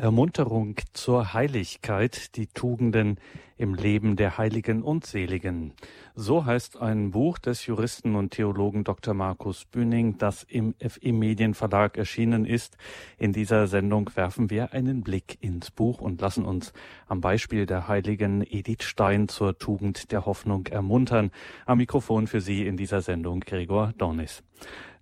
[0.00, 3.18] Ermunterung zur Heiligkeit, die Tugenden
[3.60, 5.74] im Leben der Heiligen und Seligen.
[6.14, 9.12] So heißt ein Buch des Juristen und Theologen Dr.
[9.12, 12.78] Markus Bühning, das im FE Medienverlag erschienen ist.
[13.18, 16.72] In dieser Sendung werfen wir einen Blick ins Buch und lassen uns
[17.06, 21.30] am Beispiel der Heiligen Edith Stein zur Tugend der Hoffnung ermuntern.
[21.66, 24.42] Am Mikrofon für Sie in dieser Sendung Gregor Dornis.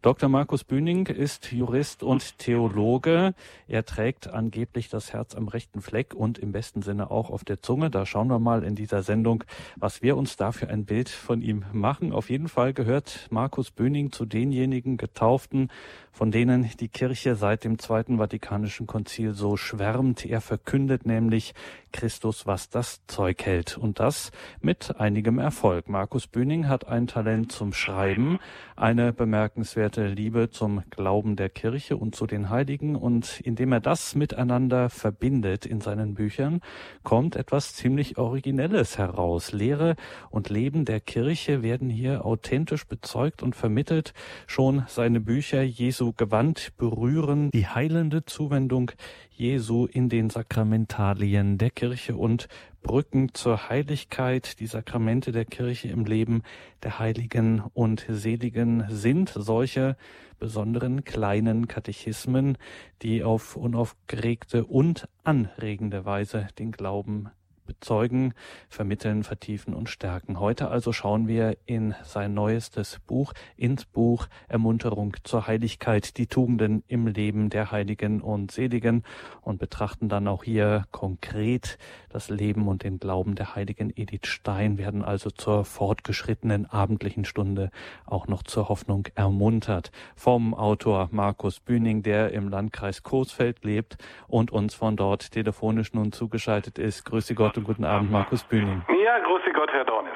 [0.01, 0.29] Dr.
[0.29, 3.35] Markus Bühning ist Jurist und Theologe.
[3.67, 7.63] Er trägt angeblich das Herz am rechten Fleck und im besten Sinne auch auf der
[7.63, 7.91] Zunge.
[7.91, 9.45] Da schauen wir mal in dieser Sendung,
[9.77, 12.13] was wir uns da für ein Bild von ihm machen.
[12.13, 15.71] Auf jeden Fall gehört Markus Bühning zu denjenigen Getauften,
[16.11, 20.27] von denen die Kirche seit dem Zweiten Vatikanischen Konzil so schwärmt.
[20.27, 21.55] Er verkündet nämlich
[21.93, 23.77] Christus, was das Zeug hält.
[23.77, 25.89] Und das mit einigem Erfolg.
[25.89, 28.39] Markus Bühning hat ein Talent zum Schreiben,
[28.77, 32.97] eine bemerkenswerte Liebe zum Glauben der Kirche und zu den Heiligen.
[32.97, 36.61] Und indem er das miteinander verbindet in seinen Büchern,
[37.03, 39.53] kommt etwas ziemlich Originelles heraus.
[39.53, 39.97] Lehre
[40.31, 44.13] und Leben der Kirche werden hier authentisch bezeugt und vermittelt.
[44.47, 48.93] Schon seine Bücher Jesu Gewand berühren die heilende Zuwendung
[49.39, 52.49] Jesu in den Sakramentalien der Kirche und
[52.83, 54.59] Brücken zur Heiligkeit.
[54.59, 56.43] Die Sakramente der Kirche im Leben
[56.83, 59.97] der Heiligen und Seligen sind solche
[60.41, 62.59] besonderen kleinen Katechismen,
[63.03, 67.31] die auf unaufgeregte und anregende Weise den Glauben
[67.69, 68.35] bezeugen,
[68.69, 70.41] vermitteln, vertiefen und stärken.
[70.41, 76.83] Heute also schauen wir in sein neuestes Buch, ins Buch Ermunterung zur Heiligkeit, die Tugenden
[76.89, 79.05] im Leben der Heiligen und Seligen
[79.43, 84.79] und betrachten dann auch hier konkret das Leben und den Glauben der Heiligen Edith Stein,
[84.79, 87.71] werden also zur fortgeschrittenen abendlichen Stunde
[88.07, 89.93] auch noch zur Hoffnung ermuntert.
[90.17, 96.13] Vom Autor Markus Bühning, der im Landkreis Coesfeld lebt und uns von dort telefonisch nun
[96.13, 97.05] zugeschaltet ist.
[97.05, 98.83] Grüße Gott und guten Abend, Markus Bühning.
[99.05, 100.13] Ja, grüße Gott, Herr Dornis.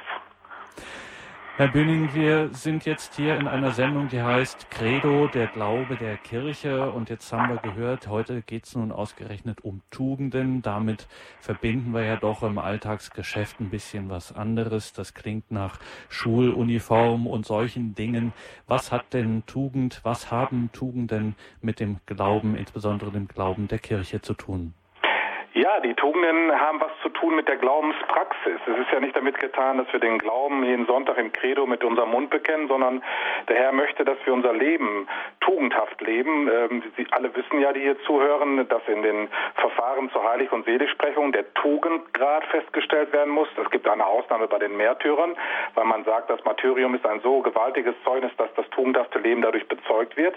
[1.57, 6.17] Herr Bühning, wir sind jetzt hier in einer Sendung, die heißt Credo, der Glaube der
[6.17, 6.91] Kirche.
[6.91, 10.63] Und jetzt haben wir gehört, heute geht es nun ausgerechnet um Tugenden.
[10.63, 11.09] Damit
[11.41, 14.93] verbinden wir ja doch im Alltagsgeschäft ein bisschen was anderes.
[14.93, 15.79] Das klingt nach
[16.09, 18.33] Schuluniform und solchen Dingen.
[18.67, 24.23] Was hat denn Tugend, was haben Tugenden mit dem Glauben, insbesondere dem Glauben der Kirche
[24.23, 24.75] zu tun?
[25.55, 28.59] Ja, die Tugenden haben was zu tun mit der Glaubenspraxis.
[28.67, 31.85] Es ist ja nicht damit getan, dass wir den Glauben jeden Sonntag im Credo mit
[31.85, 33.03] unserem Mund bekennen, sondern
[33.49, 35.07] der Herr möchte, dass wir unser Leben
[35.41, 36.49] tugendhaft leben.
[36.51, 40.65] Ähm, Sie alle wissen ja, die hier zuhören, dass in den Verfahren zur Heilig- und
[40.65, 43.49] Seligsprechung der Tugendgrad festgestellt werden muss.
[43.63, 45.37] Es gibt eine Ausnahme bei den Märtyrern,
[45.75, 49.69] weil man sagt, das Martyrium ist ein so gewaltiges Zeugnis, dass das tugendhafte Leben dadurch
[49.69, 50.35] bezeugt wird.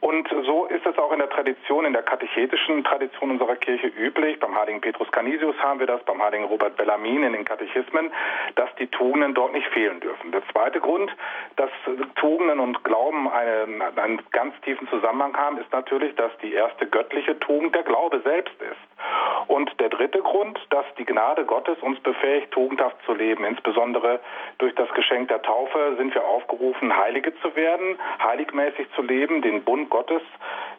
[0.00, 4.41] Und so ist es auch in der Tradition, in der katechetischen Tradition unserer Kirche üblich
[4.42, 8.12] beim heiligen Petrus Canisius haben wir das, beim heiligen Robert Bellamin in den Katechismen,
[8.56, 10.32] dass die Tugenden dort nicht fehlen dürfen.
[10.32, 11.10] Der zweite Grund,
[11.56, 11.70] dass
[12.16, 17.38] Tugenden und Glauben eine, einen ganz tiefen Zusammenhang haben, ist natürlich, dass die erste göttliche
[17.38, 18.92] Tugend der Glaube selbst ist.
[19.48, 23.44] Und der dritte Grund, dass die Gnade Gottes uns befähigt, tugendhaft zu leben.
[23.44, 24.20] Insbesondere
[24.58, 29.62] durch das Geschenk der Taufe sind wir aufgerufen, Heilige zu werden, heiligmäßig zu leben, den
[29.64, 30.22] Bund Gottes,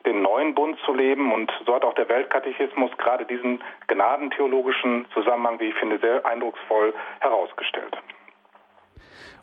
[0.06, 1.32] den neuen Bund zu leben.
[1.32, 6.94] Und so hat auch der Weltkatechismus gerade diesen gnadentheologischen Zusammenhang, wie ich finde, sehr eindrucksvoll
[7.20, 7.98] herausgestellt.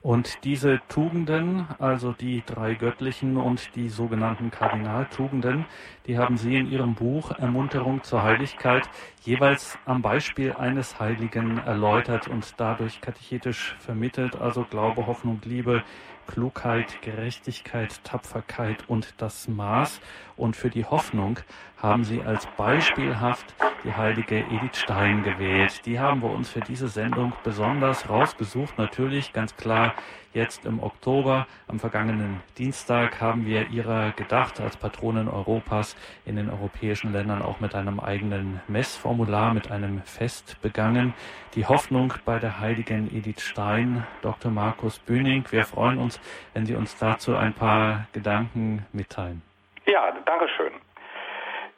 [0.03, 5.67] Und diese Tugenden, also die drei göttlichen und die sogenannten Kardinaltugenden,
[6.07, 8.89] die haben Sie in Ihrem Buch Ermunterung zur Heiligkeit
[9.25, 15.83] jeweils am Beispiel eines Heiligen erläutert und dadurch katechetisch vermittelt, also Glaube, Hoffnung, Liebe,
[16.31, 20.01] Klugheit, Gerechtigkeit, Tapferkeit und das Maß.
[20.37, 21.41] Und für die Hoffnung
[21.83, 23.55] haben Sie als beispielhaft
[23.85, 25.87] die heilige Edith Stein gewählt.
[25.87, 28.77] Die haben wir uns für diese Sendung besonders rausgesucht.
[28.79, 29.95] Natürlich ganz klar
[30.33, 36.51] jetzt im Oktober, am vergangenen Dienstag, haben wir ihrer gedacht als Patronin Europas in den
[36.51, 41.15] europäischen Ländern auch mit einem eigenen Messformular, mit einem Fest begangen.
[41.55, 44.53] Die Hoffnung bei der heiligen Edith Stein, Dr.
[44.53, 45.45] Markus Bühning.
[45.51, 46.21] Wir freuen uns,
[46.55, 49.43] wenn Sie uns dazu ein paar Gedanken mitteilen.
[49.87, 50.73] Ja, danke schön.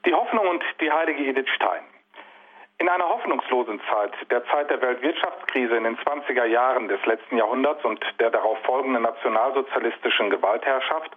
[0.05, 1.83] Die Hoffnung und die heilige Edith Stein.
[2.79, 7.85] In einer hoffnungslosen Zeit, der Zeit der Weltwirtschaftskrise in den 20er Jahren des letzten Jahrhunderts
[7.85, 11.13] und der darauf folgenden nationalsozialistischen Gewaltherrschaft,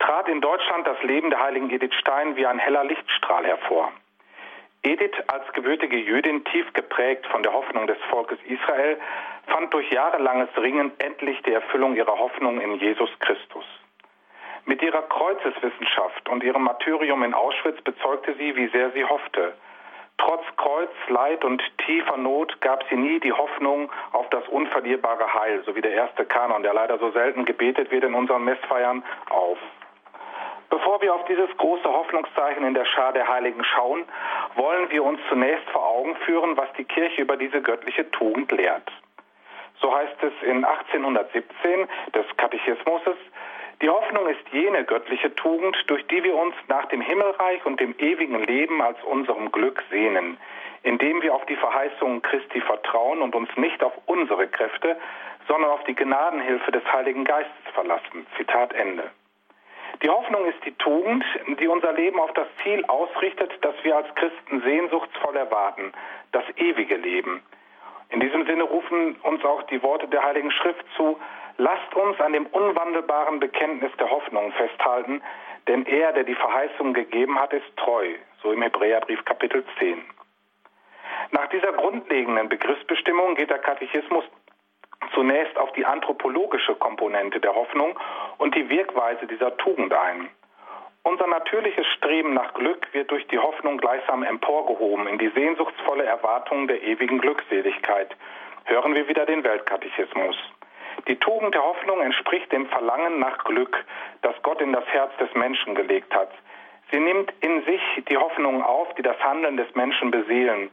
[0.00, 3.92] trat in Deutschland das Leben der heiligen Edith Stein wie ein heller Lichtstrahl hervor.
[4.82, 8.98] Edith, als gebürtige Jüdin, tief geprägt von der Hoffnung des Volkes Israel,
[9.46, 13.64] fand durch jahrelanges Ringen endlich die Erfüllung ihrer Hoffnung in Jesus Christus.
[14.66, 19.54] Mit ihrer Kreuzeswissenschaft und ihrem Martyrium in Auschwitz bezeugte sie, wie sehr sie hoffte–
[20.20, 25.62] Trotz Kreuz, Leid und tiefer Not gab sie nie die Hoffnung auf das unverlierbare Heil,
[25.64, 29.56] so wie der erste Kanon, der leider so selten gebetet wird in unseren Messfeiern, auf.
[30.68, 34.04] Bevor wir auf dieses große Hoffnungszeichen in der Schar der Heiligen schauen,
[34.56, 38.92] wollen wir uns zunächst vor Augen führen, was die Kirche über diese göttliche Tugend lehrt.
[39.80, 43.00] So heißt es in 1817 des Katechismus,
[43.82, 47.94] die Hoffnung ist jene göttliche Tugend, durch die wir uns nach dem Himmelreich und dem
[47.98, 50.36] ewigen Leben als unserem Glück sehnen,
[50.82, 54.96] indem wir auf die Verheißungen Christi vertrauen und uns nicht auf unsere Kräfte,
[55.48, 58.26] sondern auf die Gnadenhilfe des Heiligen Geistes verlassen.
[58.36, 59.10] Zitat Ende.
[60.02, 61.24] Die Hoffnung ist die Tugend,
[61.58, 65.92] die unser Leben auf das Ziel ausrichtet, das wir als Christen sehnsuchtsvoll erwarten,
[66.32, 67.42] das ewige Leben.
[68.10, 71.18] In diesem Sinne rufen uns auch die Worte der Heiligen Schrift zu,
[71.60, 75.20] Lasst uns an dem unwandelbaren Bekenntnis der Hoffnung festhalten,
[75.68, 80.02] denn er, der die Verheißung gegeben hat, ist treu, so im Hebräerbrief Kapitel 10.
[81.32, 84.24] Nach dieser grundlegenden Begriffsbestimmung geht der Katechismus
[85.12, 87.98] zunächst auf die anthropologische Komponente der Hoffnung
[88.38, 90.30] und die Wirkweise dieser Tugend ein.
[91.02, 96.68] Unser natürliches Streben nach Glück wird durch die Hoffnung gleichsam emporgehoben in die sehnsuchtsvolle Erwartung
[96.68, 98.14] der ewigen Glückseligkeit.
[98.64, 100.36] Hören wir wieder den Weltkatechismus.
[101.08, 103.82] Die Tugend der Hoffnung entspricht dem Verlangen nach Glück,
[104.20, 106.30] das Gott in das Herz des Menschen gelegt hat.
[106.90, 107.80] Sie nimmt in sich
[108.10, 110.70] die Hoffnungen auf, die das Handeln des Menschen beseelen.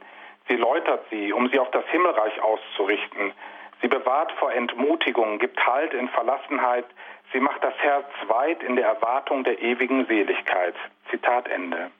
[0.48, 3.32] Sie läutert sie, um sie auf das Himmelreich auszurichten.
[3.80, 6.86] Sie bewahrt vor Entmutigung, gibt Halt in Verlassenheit.
[7.32, 10.74] Sie macht das Herz weit in der Erwartung der ewigen Seligkeit.
[11.10, 11.90] Zitat Ende.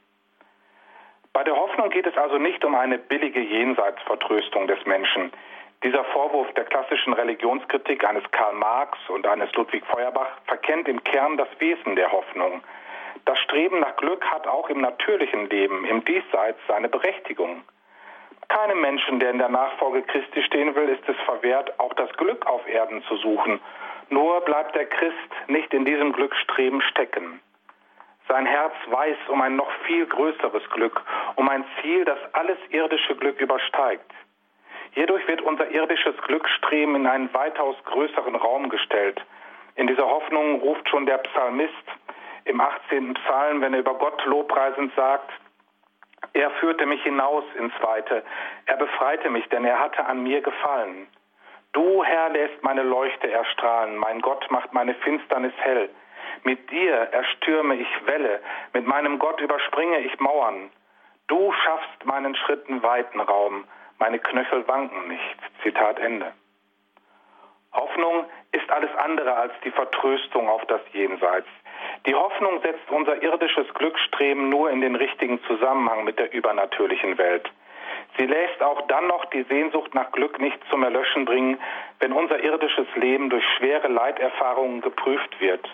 [1.33, 5.31] Bei der Hoffnung geht es also nicht um eine billige Jenseitsvertröstung des Menschen.
[5.85, 11.37] Dieser Vorwurf der klassischen Religionskritik eines Karl Marx und eines Ludwig Feuerbach verkennt im Kern
[11.37, 12.61] das Wesen der Hoffnung.
[13.25, 17.63] Das Streben nach Glück hat auch im natürlichen Leben, im Diesseits seine Berechtigung.
[18.49, 22.47] Keinem Menschen, der in der Nachfolge Christi stehen will, ist es verwehrt, auch das Glück
[22.47, 23.61] auf Erden zu suchen.
[24.11, 27.41] Nur bleibt der Christ nicht in diesem Glücksstreben stecken.
[28.27, 31.01] Sein Herz weiß um ein noch viel größeres Glück,
[31.37, 34.11] um ein Ziel, das alles irdische Glück übersteigt.
[34.93, 39.21] Hierdurch wird unser irdisches Glücksstreben in einen weitaus größeren Raum gestellt.
[39.77, 41.73] In dieser Hoffnung ruft schon der Psalmist
[42.45, 43.15] im 18.
[43.15, 45.31] Psalm, wenn er über Gott lobpreisend sagt,
[46.39, 48.23] er führte mich hinaus ins Weite,
[48.67, 51.09] er befreite mich, denn er hatte an mir gefallen.
[51.73, 55.91] Du, Herr, lässt meine Leuchte erstrahlen, mein Gott macht meine Finsternis hell.
[56.45, 58.41] Mit dir erstürme ich Welle,
[58.73, 60.71] mit meinem Gott überspringe ich Mauern.
[61.27, 63.65] Du schaffst meinen Schritten weiten Raum,
[63.99, 65.39] meine Knöchel wanken nicht.
[65.63, 66.33] Zitat Ende.
[67.73, 71.49] Hoffnung ist alles andere als die Vertröstung auf das Jenseits.
[72.07, 77.51] Die Hoffnung setzt unser irdisches Glücksstreben nur in den richtigen Zusammenhang mit der übernatürlichen Welt.
[78.17, 81.59] Sie lässt auch dann noch die Sehnsucht nach Glück nicht zum Erlöschen bringen,
[82.01, 85.69] wenn unser irdisches Leben durch schwere Leiterfahrungen geprüft wird.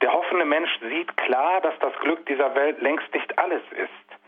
[0.00, 4.20] Der hoffende Mensch sieht klar, dass das Glück dieser Welt längst nicht alles ist.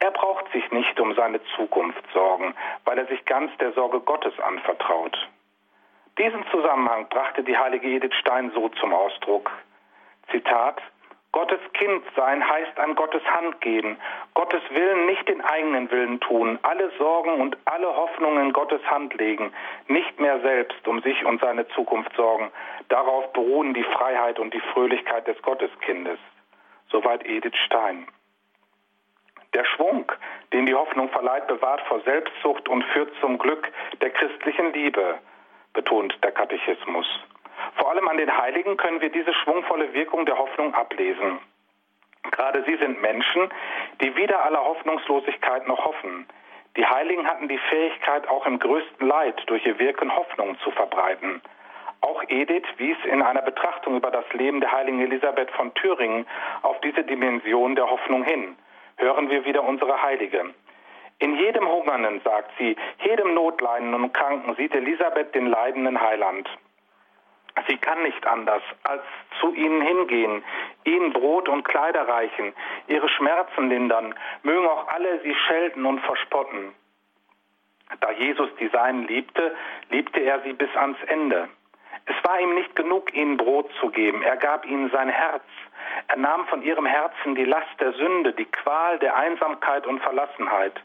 [0.00, 2.54] Er braucht sich nicht um seine Zukunft sorgen,
[2.84, 5.16] weil er sich ganz der Sorge Gottes anvertraut.
[6.18, 9.50] Diesen Zusammenhang brachte die heilige Edith Stein so zum Ausdruck.
[10.30, 10.80] Zitat
[11.32, 13.98] Gottes Kind sein heißt an Gottes Hand gehen,
[14.34, 19.52] Gottes Willen nicht den eigenen Willen tun, alle Sorgen und alle Hoffnungen Gottes Hand legen,
[19.88, 22.50] nicht mehr selbst um sich und seine Zukunft sorgen.
[22.88, 26.18] Darauf beruhen die Freiheit und die Fröhlichkeit des Gotteskindes.
[26.90, 28.08] Soweit Edith Stein.
[29.54, 30.10] Der Schwung,
[30.52, 33.70] den die Hoffnung verleiht, bewahrt vor Selbstsucht und führt zum Glück
[34.00, 35.18] der christlichen Liebe,
[35.74, 37.06] betont der Katechismus.
[37.78, 41.38] Vor allem an den Heiligen können wir diese schwungvolle Wirkung der Hoffnung ablesen.
[42.30, 43.48] Gerade sie sind Menschen,
[44.02, 46.26] die wider aller Hoffnungslosigkeit noch hoffen.
[46.76, 51.40] Die Heiligen hatten die Fähigkeit, auch im größten Leid durch ihr Wirken Hoffnung zu verbreiten.
[52.02, 56.26] Auch Edith wies in einer Betrachtung über das Leben der heiligen Elisabeth von Thüringen
[56.62, 58.56] auf diese Dimension der Hoffnung hin
[58.98, 60.44] hören wir wieder unsere Heilige.
[61.20, 66.48] In jedem Hungernden, sagt sie, jedem Notleidenden und Kranken sieht Elisabeth den leidenden Heiland.
[67.66, 69.02] Sie kann nicht anders, als
[69.40, 70.44] zu ihnen hingehen,
[70.84, 72.52] ihnen Brot und Kleider reichen,
[72.86, 76.74] ihre Schmerzen lindern, mögen auch alle sie schelten und verspotten.
[78.00, 79.56] Da Jesus die Seinen liebte,
[79.90, 81.48] liebte er sie bis ans Ende.
[82.06, 85.44] Es war ihm nicht genug, ihnen Brot zu geben, er gab ihnen sein Herz,
[86.08, 90.80] er nahm von ihrem Herzen die Last der Sünde, die Qual der Einsamkeit und Verlassenheit.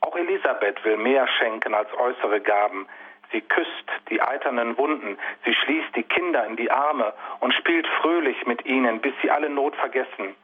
[0.00, 2.88] Auch Elisabeth will mehr schenken als äußere Gaben.
[3.32, 8.46] Sie küsst die eiternen Wunden, sie schließt die Kinder in die Arme und spielt fröhlich
[8.46, 10.36] mit ihnen, bis sie alle Not vergessen.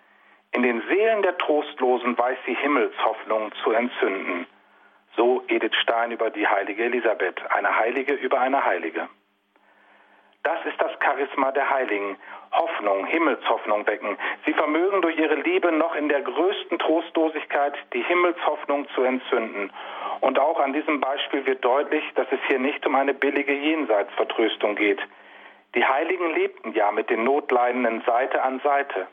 [0.52, 4.46] In den Seelen der Trostlosen weiß sie Himmelshoffnung zu entzünden.
[5.16, 9.08] So Edith Stein über die heilige Elisabeth, eine Heilige über eine Heilige.
[10.44, 12.16] Das ist das Charisma der Heiligen.
[12.52, 14.16] Hoffnung, Himmelshoffnung wecken.
[14.46, 19.70] Sie vermögen durch ihre Liebe noch in der größten Trostlosigkeit die Himmelshoffnung zu entzünden.
[20.20, 24.74] Und auch an diesem Beispiel wird deutlich, dass es hier nicht um eine billige Jenseitsvertröstung
[24.74, 25.00] geht.
[25.74, 29.06] Die Heiligen lebten ja mit den Notleidenden Seite an Seite.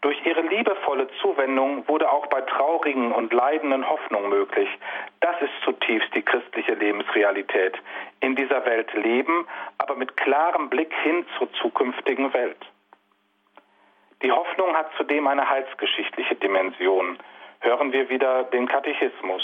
[0.00, 4.68] Durch ihre liebevolle Zuwendung wurde auch bei traurigen und leidenden Hoffnung möglich.
[5.20, 7.76] Das ist zutiefst die christliche Lebensrealität.
[8.20, 9.46] In dieser Welt leben,
[9.78, 12.58] aber mit klarem Blick hin zur zukünftigen Welt.
[14.22, 17.18] Die Hoffnung hat zudem eine heilsgeschichtliche Dimension.
[17.60, 19.42] Hören wir wieder den Katechismus.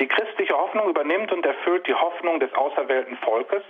[0.00, 3.62] Die christliche Hoffnung übernimmt und erfüllt die Hoffnung des auserwählten Volkes,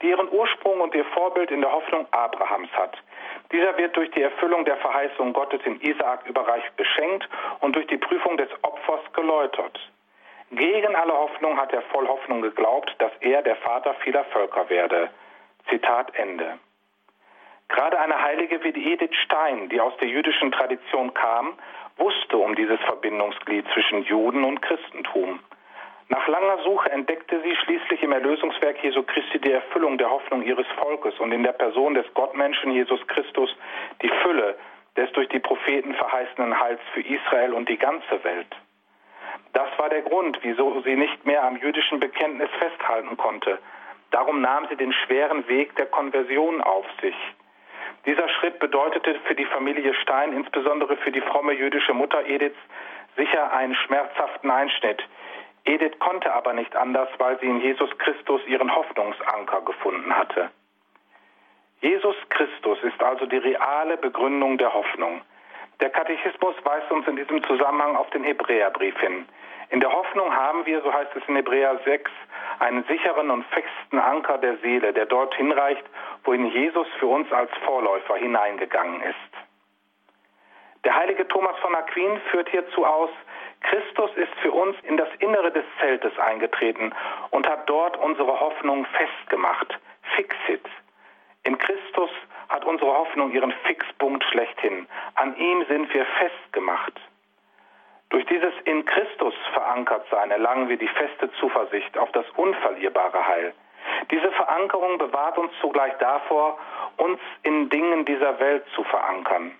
[0.00, 2.96] die ihren Ursprung und ihr Vorbild in der Hoffnung Abrahams hat.
[3.50, 7.28] Dieser wird durch die Erfüllung der Verheißung Gottes in Isaak überreicht beschenkt
[7.60, 9.78] und durch die Prüfung des Opfers geläutert.
[10.52, 15.10] Gegen alle Hoffnung hat er voll Hoffnung geglaubt, dass er der Vater vieler Völker werde.
[15.68, 16.58] Zitat Ende.
[17.68, 21.54] Gerade eine Heilige wie Edith Stein, die aus der jüdischen Tradition kam,
[21.96, 25.40] wusste um dieses Verbindungsglied zwischen Juden und Christentum.
[26.12, 30.66] Nach langer Suche entdeckte sie schließlich im Erlösungswerk Jesu Christi die Erfüllung der Hoffnung ihres
[30.76, 33.48] Volkes und in der Person des Gottmenschen Jesus Christus
[34.02, 34.58] die Fülle
[34.94, 38.54] des durch die Propheten verheißenen Heils für Israel und die ganze Welt.
[39.54, 43.58] Das war der Grund, wieso sie nicht mehr am jüdischen Bekenntnis festhalten konnte.
[44.10, 47.16] Darum nahm sie den schweren Weg der Konversion auf sich.
[48.04, 52.58] Dieser Schritt bedeutete für die Familie Stein, insbesondere für die fromme jüdische Mutter Ediths,
[53.16, 55.02] sicher einen schmerzhaften Einschnitt.
[55.64, 60.50] Edith konnte aber nicht anders, weil sie in Jesus Christus ihren Hoffnungsanker gefunden hatte.
[61.80, 65.20] Jesus Christus ist also die reale Begründung der Hoffnung.
[65.80, 69.26] Der Katechismus weist uns in diesem Zusammenhang auf den Hebräerbrief hin.
[69.70, 72.10] In der Hoffnung haben wir, so heißt es in Hebräer 6,
[72.58, 75.84] einen sicheren und festen Anker der Seele, der dort hinreicht,
[76.24, 79.16] wohin Jesus für uns als Vorläufer hineingegangen ist.
[80.84, 83.10] Der heilige Thomas von Aquin führt hierzu aus,
[83.62, 86.92] Christus ist für uns in das Innere des Zeltes eingetreten
[87.30, 89.78] und hat dort unsere Hoffnung festgemacht.
[90.16, 90.64] Fixit.
[91.44, 92.10] In Christus
[92.48, 94.86] hat unsere Hoffnung ihren Fixpunkt schlechthin.
[95.14, 97.00] An ihm sind wir festgemacht.
[98.10, 103.54] Durch dieses in Christus verankert sein erlangen wir die feste Zuversicht auf das unverlierbare Heil.
[104.10, 106.58] Diese Verankerung bewahrt uns zugleich davor,
[106.98, 109.56] uns in Dingen dieser Welt zu verankern.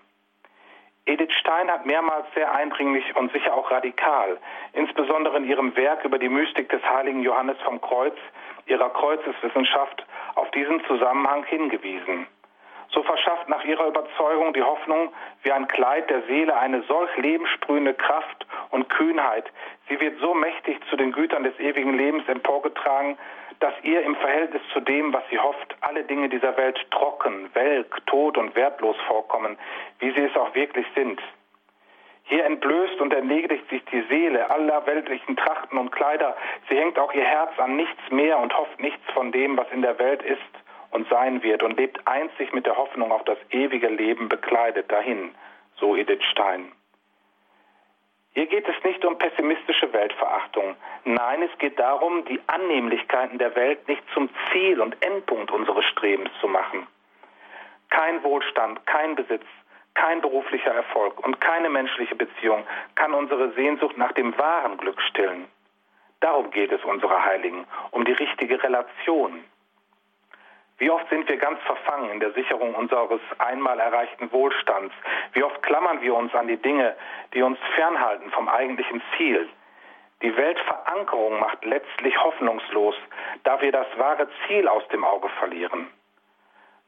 [1.04, 4.38] Edith Stein hat mehrmals sehr eindringlich und sicher auch radikal,
[4.72, 8.14] insbesondere in ihrem Werk über die Mystik des heiligen Johannes vom Kreuz,
[8.66, 10.06] ihrer Kreuzeswissenschaft,
[10.36, 12.28] auf diesen Zusammenhang hingewiesen.
[12.90, 17.94] So verschafft nach ihrer Überzeugung die Hoffnung wie ein Kleid der Seele eine solch lebenssprühende
[17.94, 19.50] Kraft und Kühnheit.
[19.88, 23.18] Sie wird so mächtig zu den Gütern des ewigen Lebens emporgetragen,
[23.62, 28.04] dass ihr im Verhältnis zu dem, was sie hofft, alle Dinge dieser Welt trocken, welk,
[28.06, 29.56] tot und wertlos vorkommen,
[30.00, 31.20] wie sie es auch wirklich sind.
[32.24, 36.36] Hier entblößt und erledigt sich die Seele aller weltlichen Trachten und Kleider.
[36.68, 39.82] Sie hängt auch ihr Herz an nichts mehr und hofft nichts von dem, was in
[39.82, 40.40] der Welt ist
[40.90, 45.34] und sein wird und lebt einzig mit der Hoffnung auf das ewige Leben bekleidet dahin,
[45.76, 46.72] so Edith Stein.
[48.34, 50.74] Hier geht es nicht um pessimistische Weltverachtung.
[51.04, 56.30] Nein, es geht darum, die Annehmlichkeiten der Welt nicht zum Ziel und Endpunkt unseres Strebens
[56.40, 56.86] zu machen.
[57.90, 59.44] Kein Wohlstand, kein Besitz,
[59.94, 65.46] kein beruflicher Erfolg und keine menschliche Beziehung kann unsere Sehnsucht nach dem wahren Glück stillen.
[66.20, 69.44] Darum geht es unserer Heiligen, um die richtige Relation,
[70.82, 74.92] wie oft sind wir ganz verfangen in der Sicherung unseres einmal erreichten Wohlstands?
[75.32, 76.96] Wie oft klammern wir uns an die Dinge,
[77.34, 79.48] die uns fernhalten vom eigentlichen Ziel?
[80.22, 82.96] Die Weltverankerung macht letztlich hoffnungslos,
[83.44, 85.86] da wir das wahre Ziel aus dem Auge verlieren.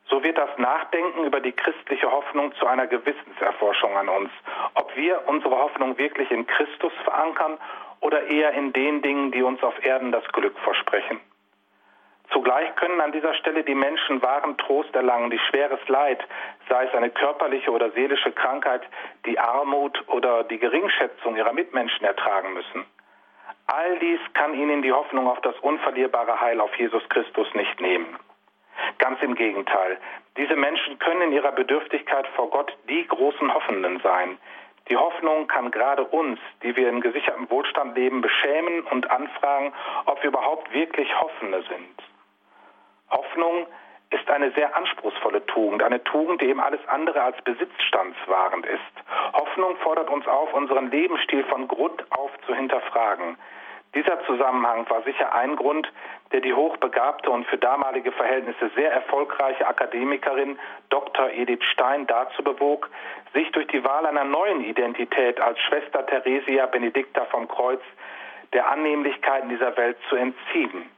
[0.09, 4.31] So wird das Nachdenken über die christliche Hoffnung zu einer Gewissenserforschung an uns,
[4.75, 7.59] ob wir unsere Hoffnung wirklich in Christus verankern
[8.01, 11.21] oder eher in den Dingen, die uns auf Erden das Glück versprechen.
[12.33, 16.23] Zugleich können an dieser Stelle die Menschen wahren Trost erlangen, die schweres Leid,
[16.69, 18.83] sei es eine körperliche oder seelische Krankheit,
[19.27, 22.85] die Armut oder die Geringschätzung ihrer Mitmenschen ertragen müssen.
[23.67, 28.19] All dies kann ihnen die Hoffnung auf das unverlierbare Heil auf Jesus Christus nicht nehmen.
[28.99, 29.99] Ganz im Gegenteil,
[30.37, 34.39] diese Menschen können in ihrer Bedürftigkeit vor Gott die großen Hoffenden sein.
[34.89, 39.73] Die Hoffnung kann gerade uns, die wir in gesichertem Wohlstand leben, beschämen und anfragen,
[40.07, 42.14] ob wir überhaupt wirklich Hoffende sind.
[43.15, 43.67] Hoffnung
[44.11, 48.81] ist eine sehr anspruchsvolle Tugend, eine Tugend, die eben alles andere als besitzstandswahrend ist.
[49.33, 53.37] Hoffnung fordert uns auf, unseren Lebensstil von Grund auf zu hinterfragen.
[53.95, 55.91] Dieser Zusammenhang war sicher ein Grund,
[56.33, 60.59] der die hochbegabte und für damalige Verhältnisse sehr erfolgreiche Akademikerin
[60.91, 61.31] Dr.
[61.31, 62.91] Edith Stein dazu bewog,
[63.33, 67.83] sich durch die Wahl einer neuen Identität als Schwester Theresia Benedicta vom Kreuz
[68.53, 70.91] der Annehmlichkeiten dieser Welt zu entziehen.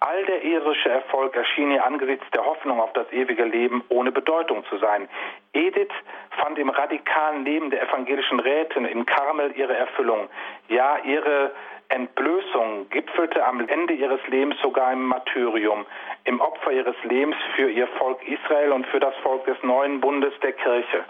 [0.00, 4.64] All der irische Erfolg erschien ihr angesichts der Hoffnung auf das ewige Leben ohne Bedeutung
[4.66, 5.08] zu sein.
[5.52, 5.92] Edith
[6.40, 10.28] fand im radikalen Leben der evangelischen Rätin in Karmel ihre Erfüllung.
[10.68, 11.50] Ja, ihre
[11.88, 15.84] Entblößung gipfelte am Ende ihres Lebens sogar im Martyrium,
[16.24, 20.34] im Opfer ihres Lebens für ihr Volk Israel und für das Volk des neuen Bundes
[20.42, 21.04] der Kirche.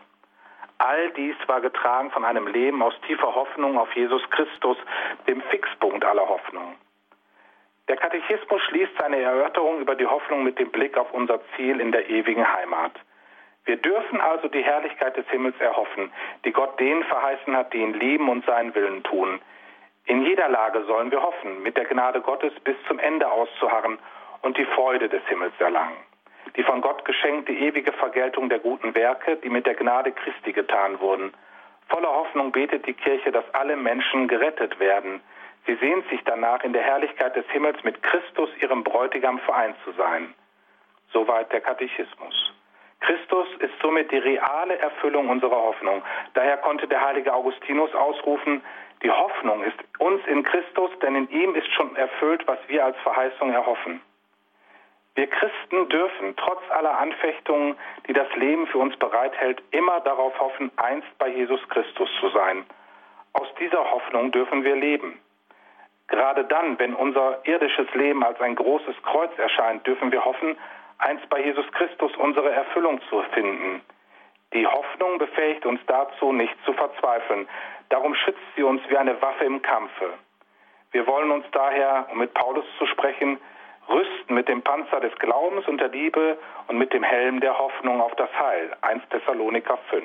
[0.79, 4.79] All dies war getragen von einem Leben aus tiefer Hoffnung auf Jesus Christus,
[5.27, 6.77] dem Fixpunkt aller Hoffnung.
[7.89, 11.91] Der Katechismus schließt seine Erörterung über die Hoffnung mit dem Blick auf unser Ziel in
[11.91, 12.93] der ewigen Heimat.
[13.65, 16.13] Wir dürfen also die Herrlichkeit des Himmels erhoffen,
[16.45, 19.41] die Gott denen verheißen hat, die ihn lieben und seinen Willen tun.
[20.05, 23.99] In jeder Lage sollen wir hoffen, mit der Gnade Gottes bis zum Ende auszuharren
[24.43, 25.97] und die Freude des Himmels erlangen.
[26.57, 31.01] Die von Gott geschenkte ewige Vergeltung der guten Werke, die mit der Gnade Christi getan
[31.01, 31.33] wurden.
[31.89, 35.21] Voller Hoffnung betet die Kirche, dass alle Menschen gerettet werden.
[35.69, 39.93] Sie sehnt sich danach, in der Herrlichkeit des Himmels mit Christus, ihrem Bräutigam, vereint zu
[39.93, 40.33] sein.
[41.13, 42.55] Soweit der Katechismus.
[43.01, 46.03] Christus ist somit die reale Erfüllung unserer Hoffnung.
[46.33, 48.63] Daher konnte der heilige Augustinus ausrufen,
[49.03, 52.97] die Hoffnung ist uns in Christus, denn in ihm ist schon erfüllt, was wir als
[53.03, 54.01] Verheißung erhoffen.
[55.17, 60.71] Wir Christen dürfen trotz aller Anfechtungen, die das Leben für uns bereithält, immer darauf hoffen,
[60.77, 62.65] einst bei Jesus Christus zu sein.
[63.35, 65.21] Aus dieser Hoffnung dürfen wir leben.
[66.09, 70.57] Gerade dann, wenn unser irdisches Leben als ein großes Kreuz erscheint, dürfen wir hoffen,
[70.99, 73.83] einst bei Jesus Christus unsere Erfüllung zu finden.
[74.55, 77.47] Die Hoffnung befähigt uns dazu, nicht zu verzweifeln.
[77.91, 80.15] Darum schützt sie uns wie eine Waffe im Kampfe.
[80.93, 83.39] Wir wollen uns daher, um mit Paulus zu sprechen,
[83.91, 88.01] rüsten mit dem Panzer des Glaubens und der Liebe und mit dem Helm der Hoffnung
[88.01, 88.75] auf das Heil.
[88.81, 90.05] 1 Thessaloniker 5.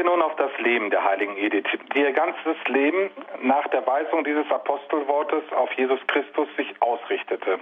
[0.00, 3.10] wir nun auf das Leben der heiligen Edith, die ihr ganzes Leben
[3.42, 7.60] nach der Weisung dieses Apostelwortes auf Jesus Christus sich ausrichtete.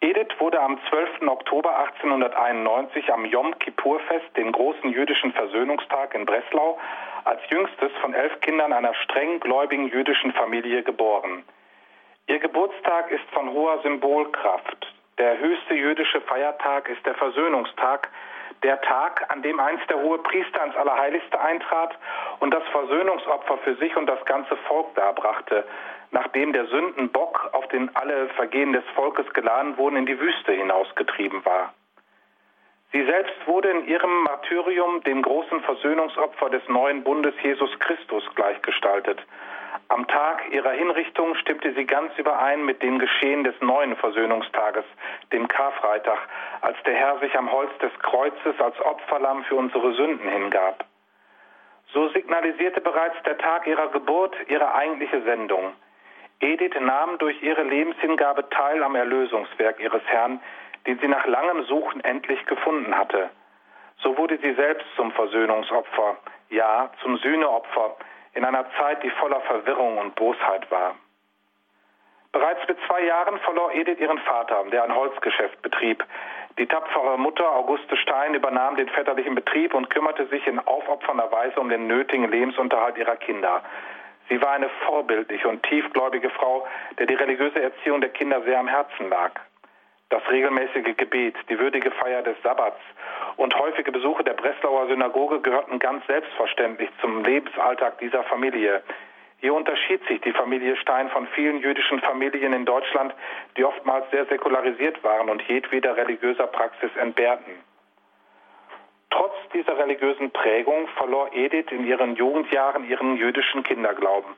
[0.00, 1.28] Edith wurde am 12.
[1.28, 6.78] Oktober 1891 am Yom Kippur-Fest, den großen jüdischen Versöhnungstag in Breslau,
[7.24, 11.44] als jüngstes von elf Kindern einer streng gläubigen jüdischen Familie geboren.
[12.26, 14.94] Ihr Geburtstag ist von hoher Symbolkraft.
[15.18, 18.08] Der höchste jüdische Feiertag ist der Versöhnungstag,
[18.62, 21.96] der Tag, an dem einst der hohe Priester ans Allerheiligste eintrat
[22.40, 25.64] und das Versöhnungsopfer für sich und das ganze Volk darbrachte,
[26.10, 31.44] nachdem der Sündenbock, auf den alle Vergehen des Volkes geladen wurden, in die Wüste hinausgetrieben
[31.44, 31.72] war.
[32.92, 39.20] Sie selbst wurde in ihrem Martyrium dem großen Versöhnungsopfer des neuen Bundes Jesus Christus gleichgestaltet,
[39.88, 44.84] am Tag ihrer Hinrichtung stimmte sie ganz überein mit dem Geschehen des neuen Versöhnungstages,
[45.32, 46.18] dem Karfreitag,
[46.60, 50.84] als der Herr sich am Holz des Kreuzes als Opferlamm für unsere Sünden hingab.
[51.92, 55.72] So signalisierte bereits der Tag ihrer Geburt ihre eigentliche Sendung.
[56.40, 60.40] Edith nahm durch ihre Lebenshingabe teil am Erlösungswerk ihres Herrn,
[60.86, 63.30] den sie nach langem Suchen endlich gefunden hatte.
[64.02, 66.16] So wurde sie selbst zum Versöhnungsopfer,
[66.48, 67.96] ja zum Sühneopfer,
[68.34, 70.94] in einer Zeit, die voller Verwirrung und Bosheit war.
[72.32, 76.04] Bereits mit zwei Jahren verlor Edith ihren Vater, der ein Holzgeschäft betrieb.
[76.58, 81.58] Die tapfere Mutter Auguste Stein übernahm den väterlichen Betrieb und kümmerte sich in aufopfernder Weise
[81.58, 83.62] um den nötigen Lebensunterhalt ihrer Kinder.
[84.28, 86.66] Sie war eine vorbildliche und tiefgläubige Frau,
[86.98, 89.32] der die religiöse Erziehung der Kinder sehr am Herzen lag
[90.10, 92.80] das regelmäßige Gebet, die würdige Feier des Sabbats
[93.36, 98.82] und häufige Besuche der Breslauer Synagoge gehörten ganz selbstverständlich zum Lebensalltag dieser Familie.
[99.38, 103.14] Hier unterschied sich die Familie Stein von vielen jüdischen Familien in Deutschland,
[103.56, 107.54] die oftmals sehr säkularisiert waren und jedweder religiöser Praxis entbehrten.
[109.08, 114.34] Trotz dieser religiösen Prägung verlor Edith in ihren Jugendjahren ihren jüdischen Kinderglauben.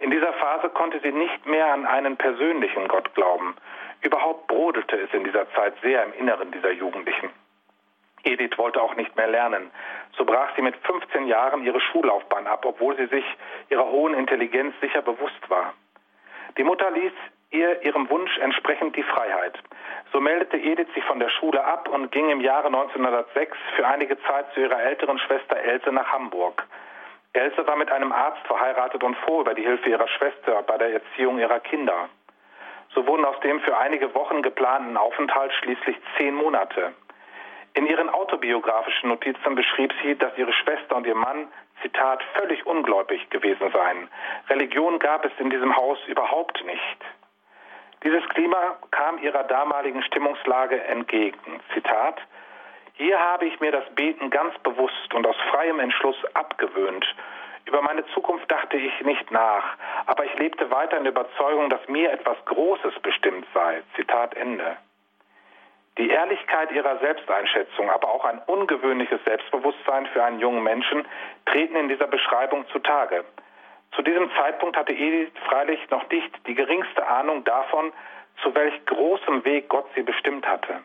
[0.00, 3.56] In dieser Phase konnte sie nicht mehr an einen persönlichen Gott glauben.
[4.04, 7.30] Überhaupt brodelte es in dieser Zeit sehr im Inneren dieser Jugendlichen.
[8.22, 9.70] Edith wollte auch nicht mehr lernen.
[10.16, 13.24] So brach sie mit 15 Jahren ihre Schullaufbahn ab, obwohl sie sich
[13.70, 15.72] ihrer hohen Intelligenz sicher bewusst war.
[16.58, 17.12] Die Mutter ließ
[17.50, 19.58] ihr ihrem Wunsch entsprechend die Freiheit.
[20.12, 24.20] So meldete Edith sich von der Schule ab und ging im Jahre 1906 für einige
[24.24, 26.66] Zeit zu ihrer älteren Schwester Else nach Hamburg.
[27.32, 30.92] Else war mit einem Arzt verheiratet und froh über die Hilfe ihrer Schwester bei der
[30.92, 32.10] Erziehung ihrer Kinder.
[32.92, 36.92] So wurden aus dem für einige Wochen geplanten Aufenthalt schließlich zehn Monate.
[37.74, 41.48] In ihren autobiografischen Notizen beschrieb sie, dass ihre Schwester und ihr Mann,
[41.82, 44.08] Zitat, völlig ungläubig gewesen seien.
[44.48, 46.98] Religion gab es in diesem Haus überhaupt nicht.
[48.04, 51.60] Dieses Klima kam ihrer damaligen Stimmungslage entgegen.
[51.72, 52.20] Zitat,
[52.92, 57.04] hier habe ich mir das Beten ganz bewusst und aus freiem Entschluss abgewöhnt.
[57.66, 61.86] Über meine Zukunft dachte ich nicht nach, aber ich lebte weiter in der Überzeugung, dass
[61.88, 63.82] mir etwas Großes bestimmt sei.
[63.96, 64.76] Zitat Ende.
[65.96, 71.06] Die Ehrlichkeit ihrer Selbsteinschätzung, aber auch ein ungewöhnliches Selbstbewusstsein für einen jungen Menschen
[71.46, 73.24] treten in dieser Beschreibung zutage.
[73.92, 77.92] Zu diesem Zeitpunkt hatte Edith freilich noch nicht die geringste Ahnung davon,
[78.42, 80.80] zu welch großem Weg Gott sie bestimmt hatte.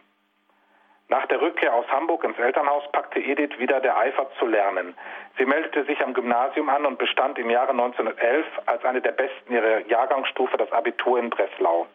[1.11, 4.95] Nach der Rückkehr aus Hamburg ins Elternhaus packte Edith wieder der Eifer zu lernen.
[5.39, 9.51] Sie meldete sich am Gymnasium an und bestand im Jahre 1911 als eine der besten
[9.51, 11.87] ihrer Jahrgangsstufe das Abitur in Breslau.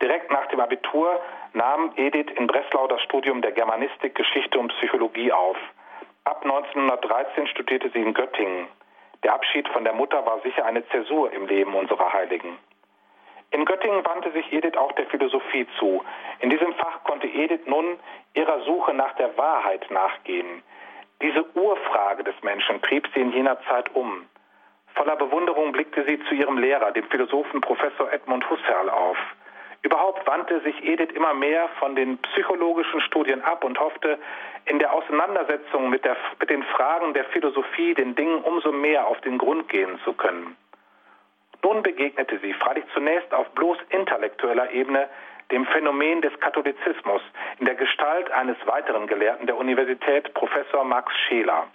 [0.00, 1.20] Direkt nach dem Abitur
[1.54, 5.56] nahm Edith in Breslau das Studium der Germanistik, Geschichte und Psychologie auf.
[6.22, 8.68] Ab 1913 studierte sie in Göttingen.
[9.24, 12.58] Der Abschied von der Mutter war sicher eine Zäsur im Leben unserer Heiligen.
[13.50, 16.04] In Göttingen wandte sich Edith auch der Philosophie zu.
[16.40, 17.98] In diesem Fach konnte Edith nun
[18.34, 20.62] ihrer Suche nach der Wahrheit nachgehen.
[21.22, 24.26] Diese Urfrage des Menschen trieb sie in jener Zeit um.
[24.94, 29.16] Voller Bewunderung blickte sie zu ihrem Lehrer, dem Philosophen Professor Edmund Husserl, auf.
[29.82, 34.18] Überhaupt wandte sich Edith immer mehr von den psychologischen Studien ab und hoffte,
[34.64, 39.20] in der Auseinandersetzung mit, der, mit den Fragen der Philosophie den Dingen umso mehr auf
[39.20, 40.56] den Grund gehen zu können.
[41.62, 45.08] Nun begegnete sie, freilich zunächst auf bloß intellektueller Ebene,
[45.50, 47.22] dem Phänomen des Katholizismus
[47.58, 51.66] in der Gestalt eines weiteren Gelehrten der Universität, Professor Max Scheler.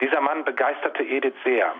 [0.00, 1.74] Dieser Mann begeisterte Edith sehr.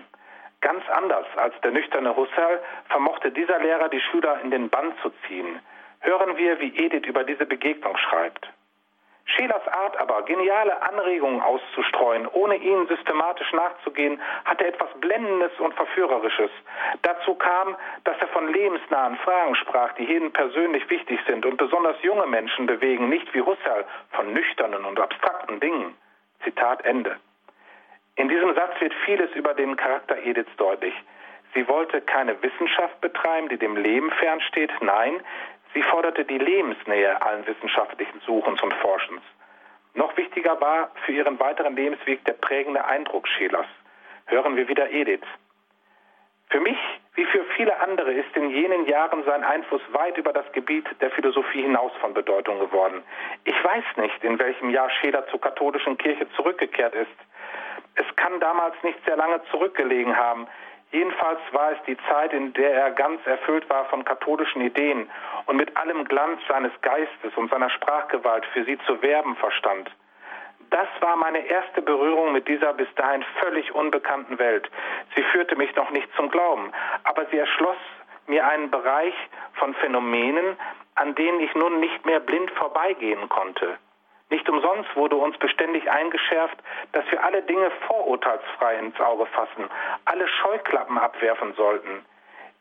[0.61, 5.11] Ganz anders als der nüchterne Husserl vermochte dieser Lehrer die Schüler in den Bann zu
[5.27, 5.59] ziehen.
[5.99, 8.47] Hören wir, wie Edith über diese Begegnung schreibt.
[9.27, 16.49] Schelers Art aber, geniale Anregungen auszustreuen, ohne ihnen systematisch nachzugehen, hatte etwas Blendendes und Verführerisches.
[17.01, 22.01] Dazu kam, dass er von lebensnahen Fragen sprach, die jedem persönlich wichtig sind und besonders
[22.03, 25.95] junge Menschen bewegen, nicht wie Husserl von nüchternen und abstrakten Dingen.
[26.43, 27.17] Zitat Ende.
[28.15, 30.93] In diesem Satz wird vieles über den Charakter Ediths deutlich.
[31.53, 34.71] Sie wollte keine Wissenschaft betreiben, die dem Leben fernsteht.
[34.81, 35.21] Nein,
[35.73, 39.21] sie forderte die Lebensnähe allen wissenschaftlichen Suchens und Forschens.
[39.93, 43.65] Noch wichtiger war für ihren weiteren Lebensweg der prägende Eindruck Schelers.
[44.27, 45.25] Hören wir wieder Edith.
[46.49, 46.77] Für mich,
[47.15, 51.11] wie für viele andere, ist in jenen Jahren sein Einfluss weit über das Gebiet der
[51.11, 53.03] Philosophie hinaus von Bedeutung geworden.
[53.43, 57.17] Ich weiß nicht, in welchem Jahr Scheler zur katholischen Kirche zurückgekehrt ist.
[57.95, 60.47] Es kann damals nicht sehr lange zurückgelegen haben.
[60.91, 65.09] Jedenfalls war es die Zeit, in der er ganz erfüllt war von katholischen Ideen
[65.45, 69.91] und mit allem Glanz seines Geistes und seiner Sprachgewalt für sie zu werben verstand.
[70.69, 74.69] Das war meine erste Berührung mit dieser bis dahin völlig unbekannten Welt.
[75.15, 76.71] Sie führte mich noch nicht zum Glauben,
[77.03, 77.77] aber sie erschloss
[78.27, 79.13] mir einen Bereich
[79.53, 80.57] von Phänomenen,
[80.95, 83.77] an denen ich nun nicht mehr blind vorbeigehen konnte.
[84.29, 86.57] Nicht umsonst wurde uns beständig eingeschärft,
[86.91, 89.69] dass wir alle Dinge vorurteilsfrei ins Auge fassen,
[90.05, 92.05] alle Scheuklappen abwerfen sollten.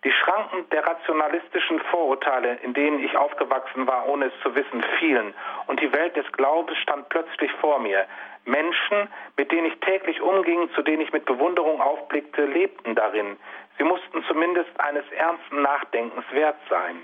[0.05, 5.35] Die Schranken der rationalistischen Vorurteile, in denen ich aufgewachsen war, ohne es zu wissen, fielen,
[5.67, 8.07] und die Welt des Glaubens stand plötzlich vor mir.
[8.45, 13.37] Menschen, mit denen ich täglich umging, zu denen ich mit Bewunderung aufblickte, lebten darin.
[13.79, 17.03] Sie mussten zumindest eines ernsten Nachdenkens wert sein.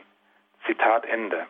[0.65, 1.49] Zitat Ende.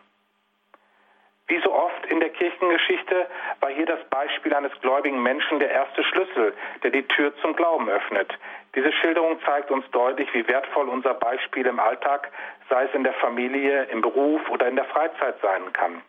[1.47, 3.27] Wie so oft in der Kirchengeschichte
[3.59, 6.53] war hier das Beispiel eines gläubigen Menschen der erste Schlüssel,
[6.83, 8.33] der die Tür zum Glauben öffnet.
[8.75, 12.31] Diese Schilderung zeigt uns deutlich, wie wertvoll unser Beispiel im Alltag,
[12.69, 16.01] sei es in der Familie, im Beruf oder in der Freizeit sein kann.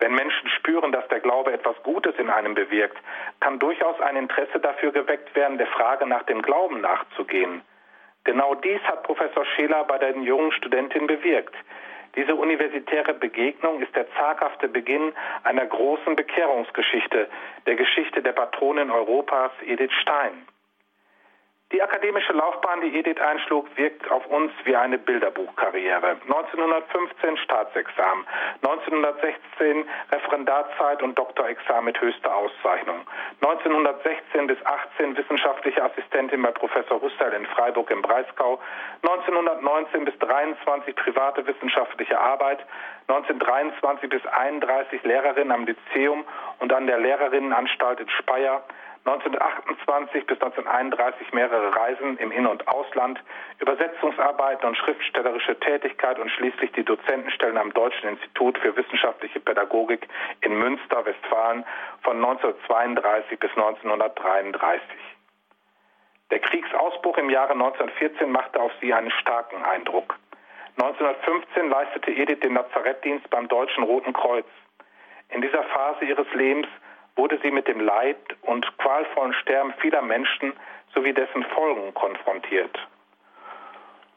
[0.00, 2.98] Wenn Menschen spüren, dass der Glaube etwas Gutes in einem bewirkt,
[3.40, 7.62] kann durchaus ein Interesse dafür geweckt werden, der Frage nach dem Glauben nachzugehen.
[8.24, 11.54] Genau dies hat Professor Scheler bei den jungen Studentinnen bewirkt.
[12.16, 17.28] Diese universitäre Begegnung ist der zaghafte Beginn einer großen Bekehrungsgeschichte,
[17.66, 20.46] der Geschichte der Patronin Europas Edith Stein.
[21.74, 26.18] Die akademische Laufbahn, die Edith einschlug, wirkt auf uns wie eine Bilderbuchkarriere.
[26.22, 28.24] 1915 Staatsexamen,
[28.62, 33.00] 1916 Referendarzeit und Doktorexamen mit höchster Auszeichnung,
[33.42, 38.60] 1916 bis 18 wissenschaftliche Assistentin bei Professor Husserl in Freiburg im Breisgau,
[39.02, 42.64] 1919 bis 23 private wissenschaftliche Arbeit,
[43.08, 46.24] 1923 bis 31 Lehrerin am Lyzeum
[46.60, 48.62] und an der Lehrerinnenanstalt in Speyer,
[49.06, 53.22] 1928 bis 1931 mehrere Reisen im In- und Ausland,
[53.58, 60.08] Übersetzungsarbeiten und schriftstellerische Tätigkeit und schließlich die Dozentenstellen am Deutschen Institut für wissenschaftliche Pädagogik
[60.40, 61.66] in Münster, Westfalen
[62.00, 64.82] von 1932 bis 1933.
[66.30, 70.16] Der Kriegsausbruch im Jahre 1914 machte auf sie einen starken Eindruck.
[70.80, 74.46] 1915 leistete Edith den Lazarettdienst beim Deutschen Roten Kreuz.
[75.28, 76.68] In dieser Phase ihres Lebens
[77.16, 80.52] wurde sie mit dem Leid und qualvollen Sterben vieler Menschen
[80.94, 82.78] sowie dessen Folgen konfrontiert.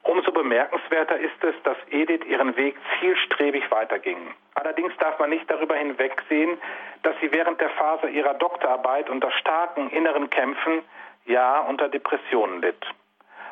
[0.03, 4.33] Umso bemerkenswerter ist es, dass Edith ihren Weg zielstrebig weiterging.
[4.55, 6.57] Allerdings darf man nicht darüber hinwegsehen,
[7.03, 10.83] dass sie während der Phase ihrer Doktorarbeit unter starken inneren Kämpfen,
[11.25, 12.85] ja unter Depressionen litt.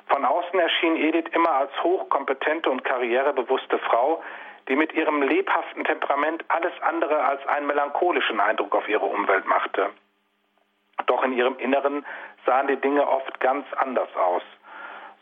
[0.07, 4.23] Von außen erschien Edith immer als hochkompetente und karrierebewusste Frau,
[4.67, 9.91] die mit ihrem lebhaften Temperament alles andere als einen melancholischen Eindruck auf ihre Umwelt machte.
[11.05, 12.05] Doch in ihrem Inneren
[12.45, 14.43] sahen die Dinge oft ganz anders aus.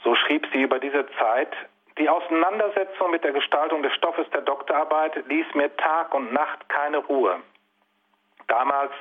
[0.03, 1.53] So schrieb sie über diese Zeit,
[1.97, 6.97] die Auseinandersetzung mit der Gestaltung des Stoffes der Doktorarbeit ließ mir Tag und Nacht keine
[6.97, 7.39] Ruhe.
[8.47, 8.91] Damals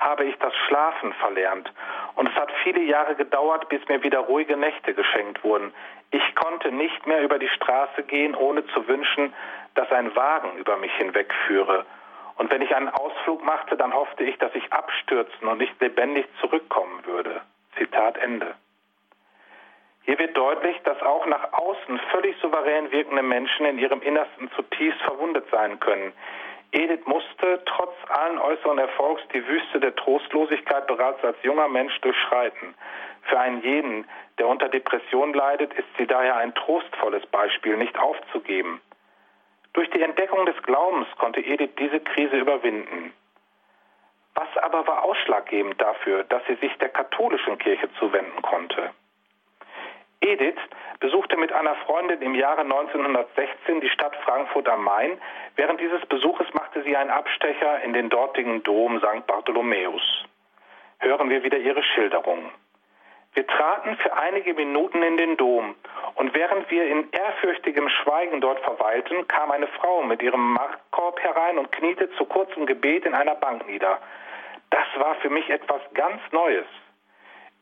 [0.00, 1.72] habe ich das Schlafen verlernt
[2.14, 5.72] und es hat viele Jahre gedauert, bis mir wieder ruhige Nächte geschenkt wurden.
[6.10, 9.32] Ich konnte nicht mehr über die Straße gehen, ohne zu wünschen,
[9.74, 11.84] dass ein Wagen über mich hinwegführe.
[12.36, 16.26] Und wenn ich einen Ausflug machte, dann hoffte ich, dass ich abstürzen und nicht lebendig
[16.40, 17.42] zurückkommen würde.
[17.76, 18.54] Zitat Ende.
[20.04, 25.00] Hier wird deutlich, dass auch nach außen völlig souverän wirkende Menschen in ihrem Innersten zutiefst
[25.02, 26.12] verwundet sein können.
[26.72, 32.74] Edith musste trotz allen äußeren Erfolgs die Wüste der Trostlosigkeit bereits als junger Mensch durchschreiten.
[33.24, 34.08] Für einen jeden,
[34.38, 38.80] der unter Depression leidet, ist sie daher ein trostvolles Beispiel, nicht aufzugeben.
[39.72, 43.12] Durch die Entdeckung des Glaubens konnte Edith diese Krise überwinden.
[44.34, 48.90] Was aber war ausschlaggebend dafür, dass sie sich der katholischen Kirche zuwenden konnte?
[50.20, 50.60] Edith
[51.00, 55.20] besuchte mit einer Freundin im Jahre 1916 die Stadt Frankfurt am Main.
[55.56, 59.26] Während dieses Besuches machte sie einen Abstecher in den dortigen Dom St.
[59.26, 60.24] Bartholomäus.
[61.00, 62.52] Hören wir wieder ihre Schilderung.
[63.34, 65.74] Wir traten für einige Minuten in den Dom
[66.16, 71.56] und während wir in ehrfürchtigem Schweigen dort verweilten, kam eine Frau mit ihrem Marktkorb herein
[71.56, 74.00] und kniete zu kurzem Gebet in einer Bank nieder.
[74.68, 76.66] Das war für mich etwas ganz Neues.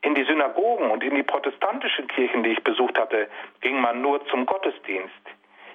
[0.01, 3.29] In die Synagogen und in die protestantischen Kirchen, die ich besucht hatte,
[3.61, 5.13] ging man nur zum Gottesdienst.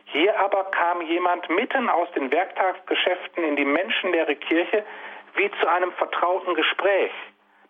[0.06, 4.84] Hier aber kam jemand mitten aus den Werktagsgeschäften in die menschenleere Kirche
[5.36, 7.12] wie zu einem vertrauten Gespräch.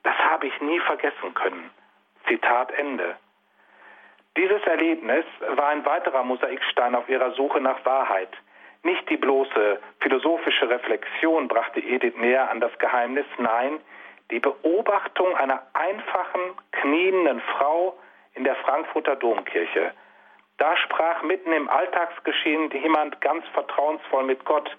[0.02, 1.70] Das habe ich nie vergessen können.
[2.26, 3.16] Zitat Ende.
[4.36, 8.28] Dieses Erlebnis war ein weiterer Mosaikstein auf ihrer Suche nach Wahrheit.
[8.82, 13.80] Nicht die bloße philosophische Reflexion brachte Edith näher an das Geheimnis, nein,
[14.30, 16.40] die Beobachtung einer einfachen,
[16.72, 17.96] knienden Frau
[18.34, 19.92] in der Frankfurter Domkirche.
[20.58, 24.70] Da sprach mitten im Alltagsgeschehen jemand ganz vertrauensvoll mit Gott.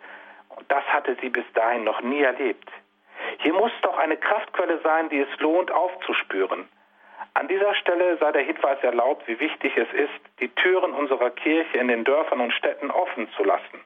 [0.50, 2.70] Und das hatte sie bis dahin noch nie erlebt.
[3.40, 6.68] Hier muss doch eine Kraftquelle sein, die es lohnt aufzuspüren.
[7.34, 11.78] An dieser Stelle sei der Hinweis erlaubt, wie wichtig es ist, die Türen unserer Kirche
[11.78, 13.82] in den Dörfern und Städten offen zu lassen.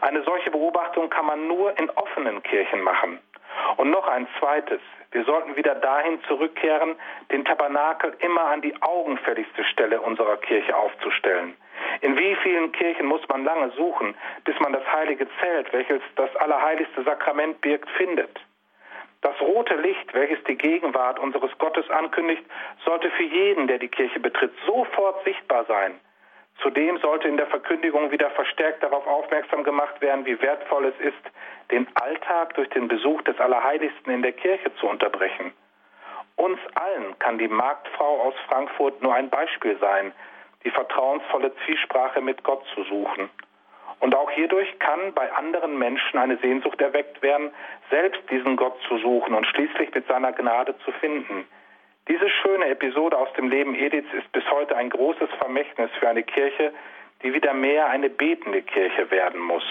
[0.00, 3.20] Eine solche Beobachtung kann man nur in offenen Kirchen machen.
[3.76, 4.80] Und noch ein zweites.
[5.10, 6.96] Wir sollten wieder dahin zurückkehren,
[7.30, 11.56] den Tabernakel immer an die augenfälligste Stelle unserer Kirche aufzustellen.
[12.00, 14.14] In wie vielen Kirchen muss man lange suchen,
[14.44, 18.40] bis man das heilige Zelt, welches das allerheiligste Sakrament birgt, findet?
[19.22, 22.44] Das rote Licht, welches die Gegenwart unseres Gottes ankündigt,
[22.84, 25.98] sollte für jeden, der die Kirche betritt, sofort sichtbar sein.
[26.60, 31.22] Zudem sollte in der Verkündigung wieder verstärkt darauf aufmerksam gemacht werden, wie wertvoll es ist,
[31.70, 35.52] den Alltag durch den Besuch des Allerheiligsten in der Kirche zu unterbrechen.
[36.36, 40.12] Uns allen kann die Marktfrau aus Frankfurt nur ein Beispiel sein,
[40.64, 43.30] die vertrauensvolle Zwiesprache mit Gott zu suchen.
[44.02, 47.52] Und auch hierdurch kann bei anderen Menschen eine Sehnsucht erweckt werden,
[47.88, 51.46] selbst diesen Gott zu suchen und schließlich mit seiner Gnade zu finden.
[52.08, 56.24] Diese schöne Episode aus dem Leben Ediths ist bis heute ein großes Vermächtnis für eine
[56.24, 56.72] Kirche,
[57.22, 59.62] die wieder mehr eine betende Kirche werden muss.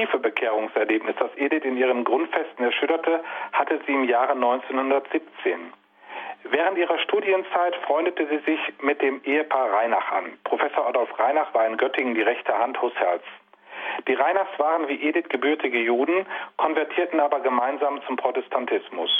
[0.00, 5.72] Tiefe Bekehrungserlebnis, das Edith in ihren Grundfesten erschütterte, hatte sie im Jahre 1917.
[6.44, 10.38] Während ihrer Studienzeit freundete sie sich mit dem Ehepaar Reinach an.
[10.44, 13.22] Professor Adolf Reinach war in Göttingen die rechte Hand Husserls.
[14.08, 16.24] Die Reinachs waren wie Edith gebürtige Juden,
[16.56, 19.10] konvertierten aber gemeinsam zum Protestantismus.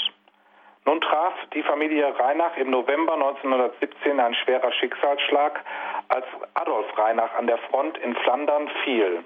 [0.85, 5.63] Nun traf die Familie Reinach im November 1917 ein schwerer Schicksalsschlag,
[6.09, 9.23] als Adolf Reinach an der Front in Flandern fiel.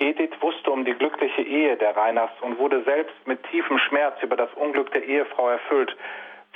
[0.00, 4.36] Edith wusste um die glückliche Ehe der Reinachs und wurde selbst mit tiefem Schmerz über
[4.36, 5.96] das Unglück der Ehefrau erfüllt.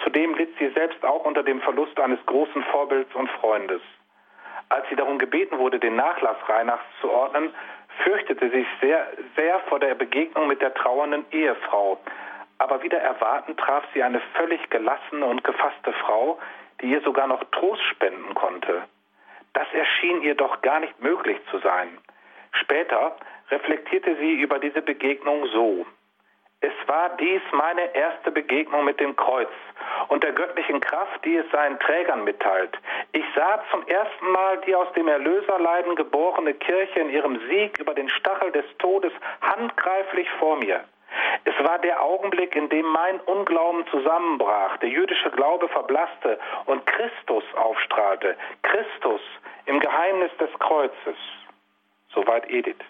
[0.03, 3.83] Zudem litt sie selbst auch unter dem Verlust eines großen Vorbilds und Freundes.
[4.71, 7.55] Als sie darum gebeten wurde, den Nachlass Reinachs zu ordnen,
[8.03, 12.01] fürchtete sie sich sehr, sehr vor der Begegnung mit der trauernden Ehefrau
[12.59, 16.39] aber wieder erwarten traf sie eine völlig gelassene und gefasste Frau,
[16.81, 18.83] die ihr sogar noch Trost spenden konnte.
[19.53, 21.99] Das erschien ihr doch gar nicht möglich zu sein.
[22.53, 23.17] Später
[23.55, 25.87] reflektierte sie über diese Begegnung so.
[26.61, 29.51] Es war dies meine erste Begegnung mit dem Kreuz
[30.09, 32.77] und der göttlichen Kraft, die es seinen Trägern mitteilt.
[33.13, 37.95] Ich sah zum ersten Mal die aus dem Erlöserleiden geborene Kirche in ihrem Sieg über
[37.95, 39.13] den Stachel des Todes
[39.43, 40.83] handgreiflich vor mir.
[41.45, 47.45] Es war der Augenblick, in dem mein Unglauben zusammenbrach, der jüdische Glaube verblasste und Christus
[47.57, 48.37] aufstrahlte.
[48.63, 49.21] Christus
[49.67, 51.17] im Geheimnis des Kreuzes.
[52.15, 52.81] Soweit Edith.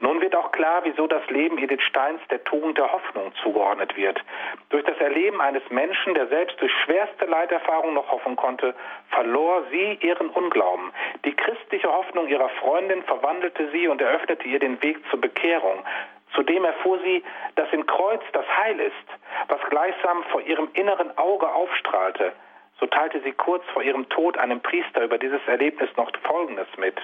[0.00, 4.18] Nun wird auch klar, wieso das Leben Edith Steins der Tugend der Hoffnung zugeordnet wird.
[4.70, 8.74] Durch das Erleben eines Menschen, der selbst durch schwerste Leiterfahrung noch hoffen konnte,
[9.10, 10.92] verlor sie ihren Unglauben.
[11.24, 15.84] Die christliche Hoffnung ihrer Freundin verwandelte sie und eröffnete ihr den Weg zur Bekehrung.
[16.34, 17.22] Zudem erfuhr sie,
[17.56, 18.94] dass im Kreuz das Heil ist,
[19.48, 22.32] was gleichsam vor ihrem inneren Auge aufstrahlte.
[22.78, 26.96] So teilte sie kurz vor ihrem Tod einem Priester über dieses Erlebnis noch Folgendes mit.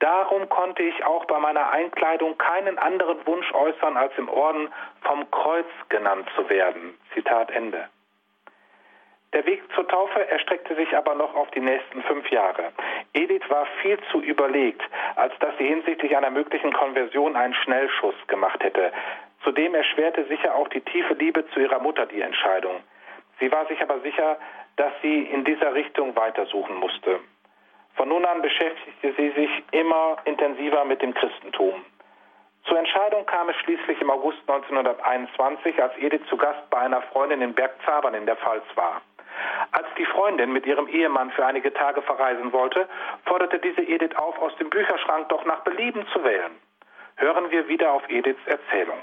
[0.00, 4.68] Darum konnte ich auch bei meiner Einkleidung keinen anderen Wunsch äußern, als im Orden
[5.02, 6.96] vom Kreuz genannt zu werden.
[7.14, 7.88] Zitat Ende.
[9.34, 12.72] Der Weg zur Taufe erstreckte sich aber noch auf die nächsten fünf Jahre.
[13.12, 14.82] Edith war viel zu überlegt,
[15.16, 18.90] als dass sie hinsichtlich einer möglichen Konversion einen Schnellschuss gemacht hätte.
[19.44, 22.80] Zudem erschwerte sicher auch die tiefe Liebe zu ihrer Mutter die Entscheidung.
[23.38, 24.38] Sie war sich aber sicher,
[24.76, 27.20] dass sie in dieser Richtung weitersuchen musste.
[27.98, 31.84] Von nun an beschäftigte sie sich immer intensiver mit dem Christentum.
[32.64, 37.42] Zur Entscheidung kam es schließlich im August 1921, als Edith zu Gast bei einer Freundin
[37.42, 39.02] in Bergzabern in der Pfalz war.
[39.72, 42.88] Als die Freundin mit ihrem Ehemann für einige Tage verreisen wollte,
[43.24, 46.52] forderte diese Edith auf, aus dem Bücherschrank doch nach Belieben zu wählen.
[47.16, 48.98] Hören wir wieder auf Ediths Erzählung.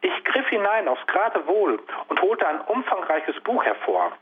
[0.00, 4.12] Ich griff hinein aufs Geratewohl und holte ein umfangreiches Buch hervor.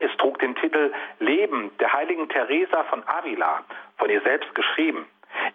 [0.00, 3.62] Es trug den Titel Leben der heiligen Teresa von Avila,
[3.98, 5.06] von ihr selbst geschrieben.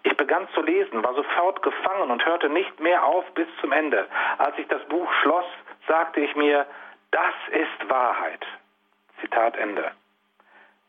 [0.02, 4.06] Ich begann zu lesen, war sofort gefangen und hörte nicht mehr auf bis zum Ende.
[4.38, 5.46] Als ich das Buch schloss,
[5.86, 6.66] sagte ich mir,
[7.10, 8.44] das ist Wahrheit.
[9.20, 9.90] Zitat Ende.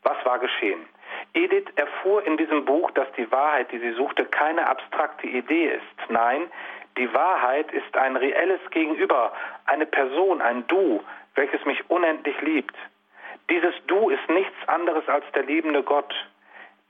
[0.03, 0.85] Was war geschehen?
[1.33, 6.09] Edith erfuhr in diesem Buch, dass die Wahrheit, die sie suchte, keine abstrakte Idee ist.
[6.09, 6.49] Nein,
[6.97, 9.31] die Wahrheit ist ein reelles Gegenüber,
[9.65, 11.03] eine Person, ein Du,
[11.35, 12.75] welches mich unendlich liebt.
[13.49, 16.13] Dieses Du ist nichts anderes als der liebende Gott.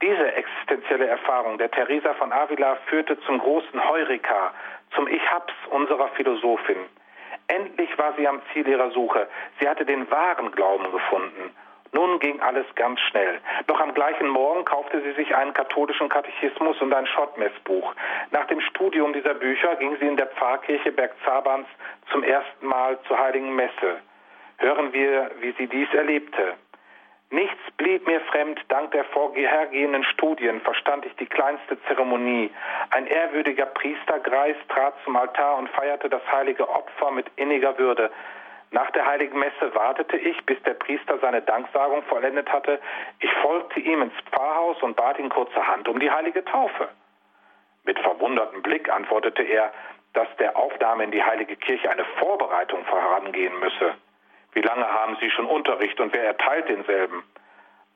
[0.02, 4.54] Diese existenzielle Erfahrung der Teresa von Avila führte zum großen Heureka,
[4.96, 6.78] zum Ich hab's unserer Philosophin.
[7.48, 9.28] Endlich war sie am Ziel ihrer Suche.
[9.60, 11.54] Sie hatte den wahren Glauben gefunden.
[11.92, 13.40] Nun ging alles ganz schnell.
[13.68, 17.96] Noch am gleichen Morgen kaufte sie sich einen katholischen Katechismus und ein Schottmessbuch.
[18.32, 21.68] Nach dem Studium dieser Bücher ging sie in der Pfarrkirche Bergzabans
[22.12, 24.02] zum ersten Mal zur Heiligen Messe.
[24.60, 26.56] Hören wir, wie sie dies erlebte.
[27.32, 32.52] Nichts blieb mir fremd, dank der vorhergehenden Studien verstand ich die kleinste Zeremonie.
[32.90, 38.12] Ein ehrwürdiger Priestergreis trat zum Altar und feierte das heilige Opfer mit inniger Würde.
[38.72, 42.80] Nach der heiligen Messe wartete ich, bis der Priester seine Danksagung vollendet hatte.
[43.20, 46.90] Ich folgte ihm ins Pfarrhaus und bat ihn kurzerhand um die heilige Taufe.
[47.86, 49.72] Mit verwundertem Blick antwortete er,
[50.14, 53.96] dass der Aufnahme in die heilige Kirche eine Vorbereitung vorangehen müsse.
[54.54, 57.24] Wie lange haben Sie schon Unterricht und wer erteilt denselben?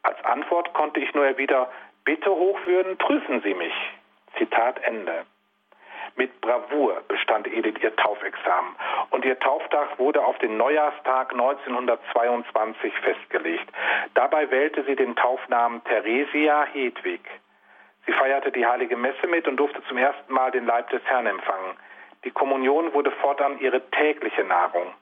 [0.03, 1.67] Als Antwort konnte ich nur erwidern,
[2.05, 3.73] bitte Hochwürden, prüfen Sie mich.
[4.37, 5.25] Zitat Ende.
[6.15, 8.75] Mit Bravour bestand Edith ihr Taufexamen
[9.09, 13.67] und ihr Tauftag wurde auf den Neujahrstag 1922 festgelegt.
[14.13, 17.21] Dabei wählte sie den Taufnamen Theresia Hedwig.
[18.05, 21.25] Sie feierte die heilige Messe mit und durfte zum ersten Mal den Leib des Herrn
[21.25, 21.77] empfangen.
[22.25, 24.93] Die Kommunion wurde fortan ihre tägliche Nahrung.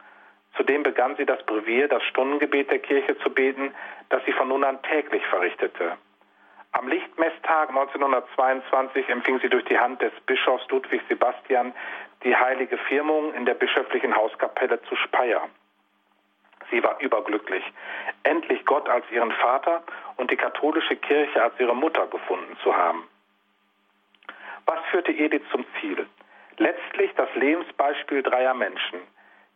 [0.56, 3.74] Zudem begann sie das Brevier, das Stundengebet der Kirche zu beten,
[4.10, 5.98] das sie von nun an täglich verrichtete.
[6.74, 11.74] Am Lichtmesstag 1922 empfing sie durch die Hand des Bischofs Ludwig Sebastian
[12.24, 15.50] die heilige Firmung in der bischöflichen Hauskapelle zu Speyer.
[16.70, 17.64] Sie war überglücklich,
[18.24, 19.84] endlich Gott als ihren Vater
[20.16, 23.08] und die katholische Kirche als ihre Mutter gefunden zu haben.
[24.66, 26.08] Was führte Edith zum Ziel?
[26.58, 29.00] Letztlich das Lebensbeispiel dreier Menschen.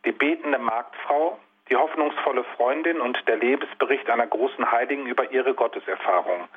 [0.05, 1.39] Die betende Marktfrau,
[1.69, 6.47] die hoffnungsvolle Freundin und der Lebensbericht einer großen Heiligen über ihre Gotteserfahrung.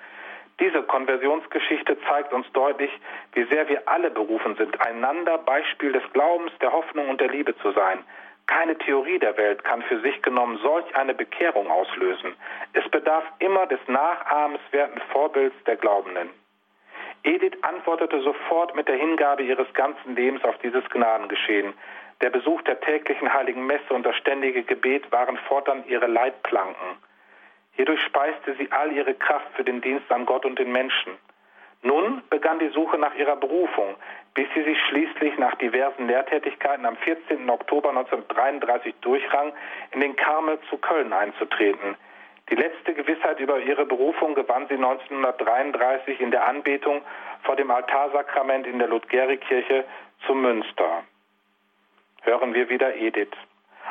[0.61, 2.91] Diese Konversionsgeschichte zeigt uns deutlich,
[3.33, 7.57] wie sehr wir alle berufen sind, einander Beispiel des Glaubens, der Hoffnung und der Liebe
[7.59, 8.05] zu sein.
[8.49, 12.35] Keine Theorie der Welt kann für sich genommen solch eine Bekehrung auslösen.
[12.73, 16.31] Es bedarf immer des nachahmenswerten Vorbilds der Glaubenden.
[17.25, 21.75] Edith antwortete sofort mit der Hingabe ihres ganzen Lebens auf dieses Gnadengeschehen.
[22.21, 26.99] Der Besuch der täglichen heiligen Messe und das ständige Gebet waren fortan ihre Leitplanken.
[27.73, 31.17] Hierdurch speiste sie all ihre Kraft für den Dienst an Gott und den Menschen.
[31.83, 33.95] Nun begann die Suche nach ihrer Berufung,
[34.35, 37.49] bis sie sich schließlich nach diversen Lehrtätigkeiten am 14.
[37.49, 39.53] Oktober 1933 durchrang,
[39.93, 41.97] in den Karmel zu Köln einzutreten.
[42.51, 47.03] Die letzte Gewissheit über ihre Berufung gewann sie 1933 in der Anbetung
[47.45, 49.85] vor dem Altarsakrament in der Ludgerikirche
[50.27, 51.05] zu Münster.
[52.23, 53.37] Hören wir wieder Edith.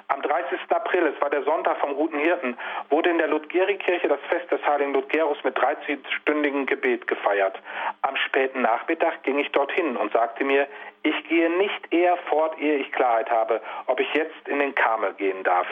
[0.09, 0.59] Am 30.
[0.69, 2.57] April, es war der Sonntag vom Guten Hirten,
[2.89, 7.59] wurde in der Ludgerikirche das Fest des heiligen Ludgerus mit 13-stündigem Gebet gefeiert.
[8.03, 10.67] Am späten Nachmittag ging ich dorthin und sagte mir,
[11.03, 15.13] ich gehe nicht eher fort, ehe ich Klarheit habe, ob ich jetzt in den Karmel
[15.13, 15.67] gehen darf.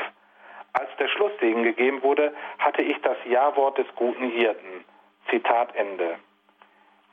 [0.74, 4.84] Als der Schlusssegen gegeben wurde, hatte ich das Ja-Wort des Guten Hirten.
[5.30, 6.18] Zitat Ende.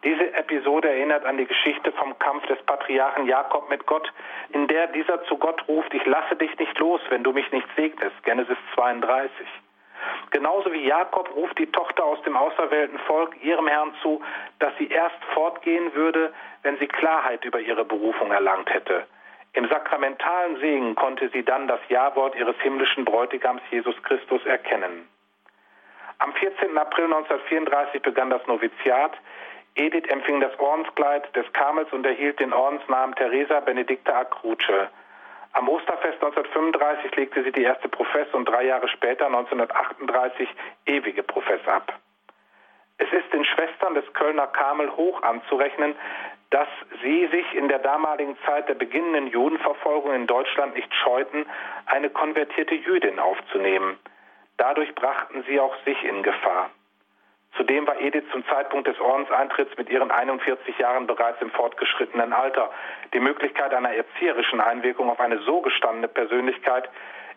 [0.05, 4.12] Diese Episode erinnert an die Geschichte vom Kampf des Patriarchen Jakob mit Gott,
[4.50, 7.68] in der dieser zu Gott ruft, ich lasse dich nicht los, wenn du mich nicht
[7.76, 8.20] segnest.
[8.24, 9.46] Genesis 32.
[10.30, 14.20] Genauso wie Jakob ruft die Tochter aus dem auserwählten Volk ihrem Herrn zu,
[14.59, 16.32] dass sie erst fortgehen würde,
[16.62, 19.07] wenn sie Klarheit über ihre Berufung erlangt hätte.
[19.53, 25.07] Im sakramentalen Segen konnte sie dann das Ja-Wort ihres himmlischen Bräutigams Jesus Christus erkennen.
[26.18, 26.76] Am 14.
[26.78, 29.12] April 1934 begann das Noviziat,
[29.74, 34.88] Edith empfing das Ordenskleid des Karmels und erhielt den Ordensnamen Teresa Benedicta Acruce.
[35.54, 40.48] Am Osterfest 1935 legte sie die erste Profess und drei Jahre später, 1938,
[40.86, 41.98] ewige Profess ab.
[42.98, 45.94] Es ist den Schwestern des Kölner Karmel hoch anzurechnen,
[46.50, 46.68] dass
[47.02, 51.46] sie sich in der damaligen Zeit der beginnenden Judenverfolgung in Deutschland nicht scheuten,
[51.86, 53.98] eine konvertierte Jüdin aufzunehmen.
[54.58, 56.70] Dadurch brachten sie auch sich in Gefahr.
[57.57, 62.70] Zudem war Edith zum Zeitpunkt des Ordenseintritts mit ihren 41 Jahren bereits im fortgeschrittenen Alter.
[63.12, 66.88] Die Möglichkeit einer erzieherischen Einwirkung auf eine so gestandene Persönlichkeit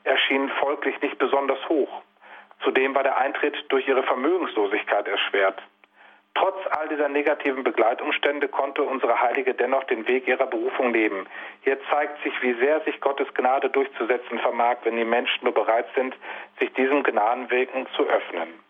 [0.06, 2.02] erschien folglich nicht besonders hoch.
[2.64, 5.62] Zudem war der Eintritt durch ihre Vermögenslosigkeit erschwert.
[6.36, 11.28] Trotz all dieser negativen Begleitumstände konnte unsere Heilige dennoch den Weg ihrer Berufung leben.
[11.62, 15.88] Hier zeigt sich, wie sehr sich Gottes Gnade durchzusetzen vermag, wenn die Menschen nur bereit
[15.96, 16.14] sind,
[16.60, 18.65] sich diesem Gnadenwegen zu öffnen.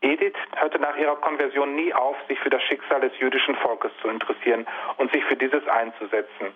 [0.00, 4.08] Edith hörte nach ihrer Konversion nie auf, sich für das Schicksal des jüdischen Volkes zu
[4.08, 6.54] interessieren und sich für dieses einzusetzen.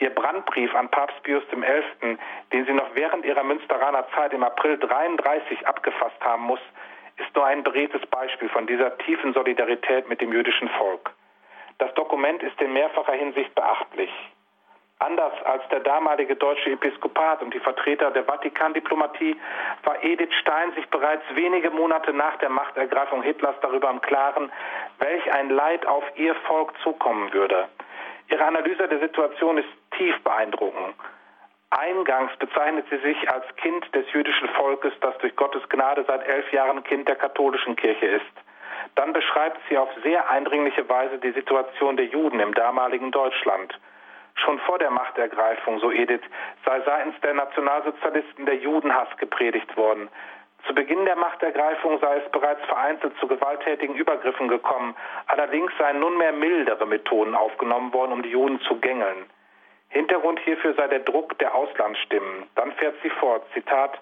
[0.00, 2.16] Ihr Brandbrief an Papst Pius XI.,
[2.52, 6.60] den sie noch während ihrer Münsteraner Zeit im April 33 abgefasst haben muss,
[7.16, 11.10] ist nur ein beredtes Beispiel von dieser tiefen Solidarität mit dem jüdischen Volk.
[11.78, 14.10] Das Dokument ist in mehrfacher Hinsicht beachtlich.
[15.00, 19.36] Anders als der damalige deutsche Episkopat und die Vertreter der Vatikandiplomatie
[19.84, 24.50] war Edith Stein sich bereits wenige Monate nach der Machtergreifung Hitlers darüber im Klaren,
[24.98, 27.68] welch ein Leid auf ihr Volk zukommen würde.
[28.28, 30.96] Ihre Analyse der Situation ist tief beeindruckend.
[31.70, 36.50] Eingangs bezeichnet sie sich als Kind des jüdischen Volkes, das durch Gottes Gnade seit elf
[36.52, 38.32] Jahren Kind der katholischen Kirche ist.
[38.96, 43.78] Dann beschreibt sie auf sehr eindringliche Weise die Situation der Juden im damaligen Deutschland.
[44.44, 46.22] Schon vor der Machtergreifung, so Edith,
[46.64, 50.08] sei seitens der Nationalsozialisten der Judenhass gepredigt worden.
[50.66, 54.94] Zu Beginn der Machtergreifung sei es bereits vereinzelt zu gewalttätigen Übergriffen gekommen.
[55.26, 59.26] Allerdings seien nunmehr mildere Methoden aufgenommen worden, um die Juden zu gängeln.
[59.88, 62.48] Hintergrund hierfür sei der Druck der Auslandsstimmen.
[62.54, 63.98] Dann fährt sie fort, Zitat,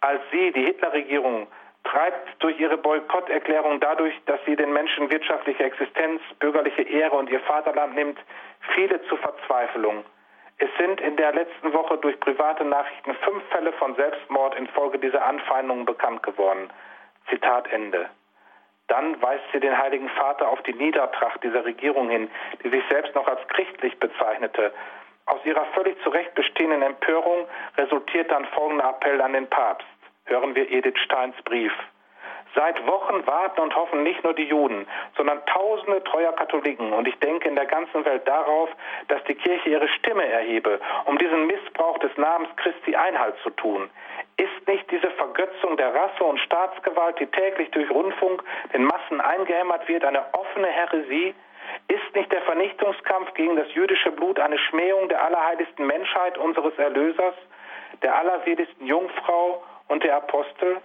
[0.00, 1.46] als sie, die Hitlerregierung,
[1.84, 7.40] treibt durch ihre Boykotterklärung dadurch, dass sie den Menschen wirtschaftliche Existenz, bürgerliche Ehre und ihr
[7.40, 8.18] Vaterland nimmt,
[8.74, 10.04] viele zur Verzweiflung.
[10.58, 15.24] Es sind in der letzten Woche durch private Nachrichten fünf Fälle von Selbstmord infolge dieser
[15.24, 16.70] Anfeindungen bekannt geworden.
[17.28, 18.08] Zitat Ende.
[18.88, 22.30] Dann weist sie den Heiligen Vater auf die Niedertracht dieser Regierung hin,
[22.62, 24.72] die sich selbst noch als christlich bezeichnete.
[25.26, 29.86] Aus ihrer völlig zu Recht bestehenden Empörung resultiert dann folgender Appell an den Papst.
[30.26, 31.72] Hören wir Edith Steins Brief.
[32.54, 37.18] Seit Wochen warten und hoffen nicht nur die Juden, sondern tausende treuer Katholiken und ich
[37.18, 38.68] denke in der ganzen Welt darauf,
[39.08, 43.90] dass die Kirche ihre Stimme erhebe, um diesen Missbrauch des Namens Christi Einhalt zu tun.
[44.36, 49.88] Ist nicht diese Vergötzung der Rasse und Staatsgewalt, die täglich durch Rundfunk den Massen eingehämmert
[49.88, 51.34] wird, eine offene Häresie?
[51.88, 57.34] Ist nicht der Vernichtungskampf gegen das jüdische Blut eine Schmähung der allerheiligsten Menschheit unseres Erlösers,
[58.02, 59.62] der allerseligsten Jungfrau
[59.92, 60.80] und der Apostel?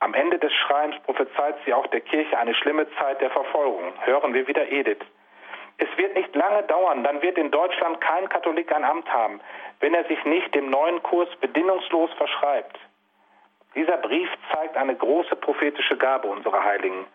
[0.00, 3.92] Am Ende des Schreins prophezeit sie auch der Kirche eine schlimme Zeit der Verfolgung.
[4.04, 5.04] Hören wir wieder Edith.
[5.76, 9.40] Es wird nicht lange dauern, dann wird in Deutschland kein Katholik ein Amt haben,
[9.80, 12.78] wenn er sich nicht dem neuen Kurs bedingungslos verschreibt.
[13.74, 17.06] Dieser Brief zeigt eine große prophetische Gabe unserer Heiligen.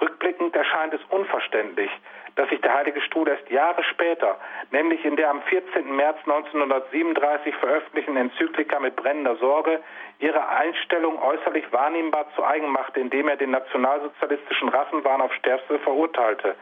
[0.00, 1.90] Rückblickend erscheint es unverständlich,
[2.36, 4.38] dass sich der Heilige Stuhl erst Jahre später,
[4.70, 5.94] nämlich in der am 14.
[5.94, 9.80] März 1937 veröffentlichten Enzyklika mit brennender Sorge,
[10.18, 16.54] ihre Einstellung äußerlich wahrnehmbar zu eigen machte, indem er den nationalsozialistischen Rassenwahn auf Stärkste verurteilte.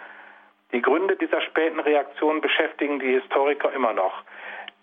[0.72, 4.22] Die Gründe dieser späten Reaktion beschäftigen die Historiker immer noch.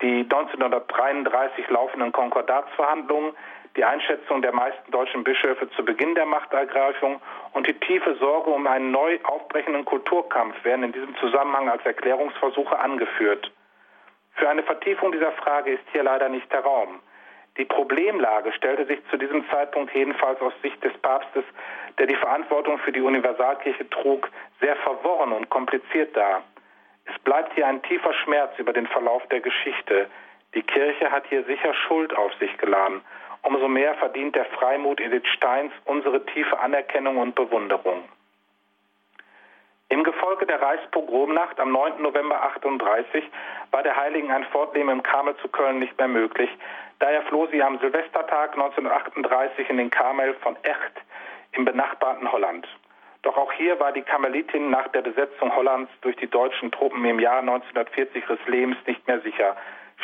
[0.01, 3.33] Die 1933 laufenden Konkordatsverhandlungen,
[3.75, 7.21] die Einschätzung der meisten deutschen Bischöfe zu Beginn der Machtergreifung
[7.53, 12.77] und die tiefe Sorge um einen neu aufbrechenden Kulturkampf werden in diesem Zusammenhang als Erklärungsversuche
[12.79, 13.51] angeführt.
[14.35, 16.99] Für eine Vertiefung dieser Frage ist hier leider nicht der Raum.
[17.57, 21.45] Die Problemlage stellte sich zu diesem Zeitpunkt jedenfalls aus Sicht des Papstes,
[21.97, 26.43] der die Verantwortung für die Universalkirche trug, sehr verworren und kompliziert dar.
[27.05, 30.07] Es bleibt hier ein tiefer Schmerz über den Verlauf der Geschichte.
[30.53, 33.01] Die Kirche hat hier sicher Schuld auf sich geladen.
[33.45, 38.03] Umso mehr verdient der Freimut Edith Steins unsere tiefe Anerkennung und Bewunderung.
[39.89, 42.01] Im Gefolge der Reichspogromnacht am 9.
[42.01, 43.23] November 38
[43.69, 46.49] war der Heiligen ein Fortleben im Karmel zu Köln nicht mehr möglich.
[46.97, 50.93] Daher floh sie am Silvestertag 1938 in den Karmel von Echt
[51.51, 52.67] im benachbarten Holland.
[53.21, 57.19] Doch auch hier war die Karmelitin nach der Besetzung Hollands durch die deutschen Truppen im
[57.19, 59.55] Jahr 1940 ihres Lebens nicht mehr sicher.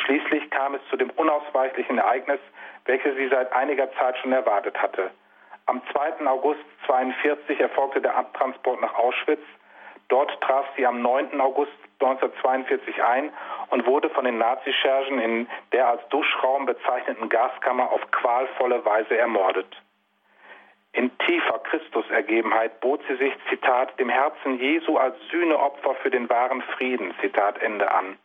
[0.04, 2.40] Schließlich kam es zu dem unausweichlichen Ereignis,
[2.84, 5.10] welches sie seit einiger Zeit schon erwartet hatte.
[5.66, 6.26] Am 2.
[6.26, 9.42] August 1942 erfolgte der Abtransport nach Auschwitz.
[10.08, 11.40] Dort traf sie am 9.
[11.40, 13.30] August 1942 ein
[13.70, 19.68] und wurde von den Nazischergen in der als Duschraum bezeichneten Gaskammer auf qualvolle Weise ermordet.
[20.92, 26.60] In tiefer Christusergebenheit bot sie sich, Zitat, dem Herzen Jesu als Sühneopfer für den wahren
[26.76, 28.18] Frieden, Zitat Ende an.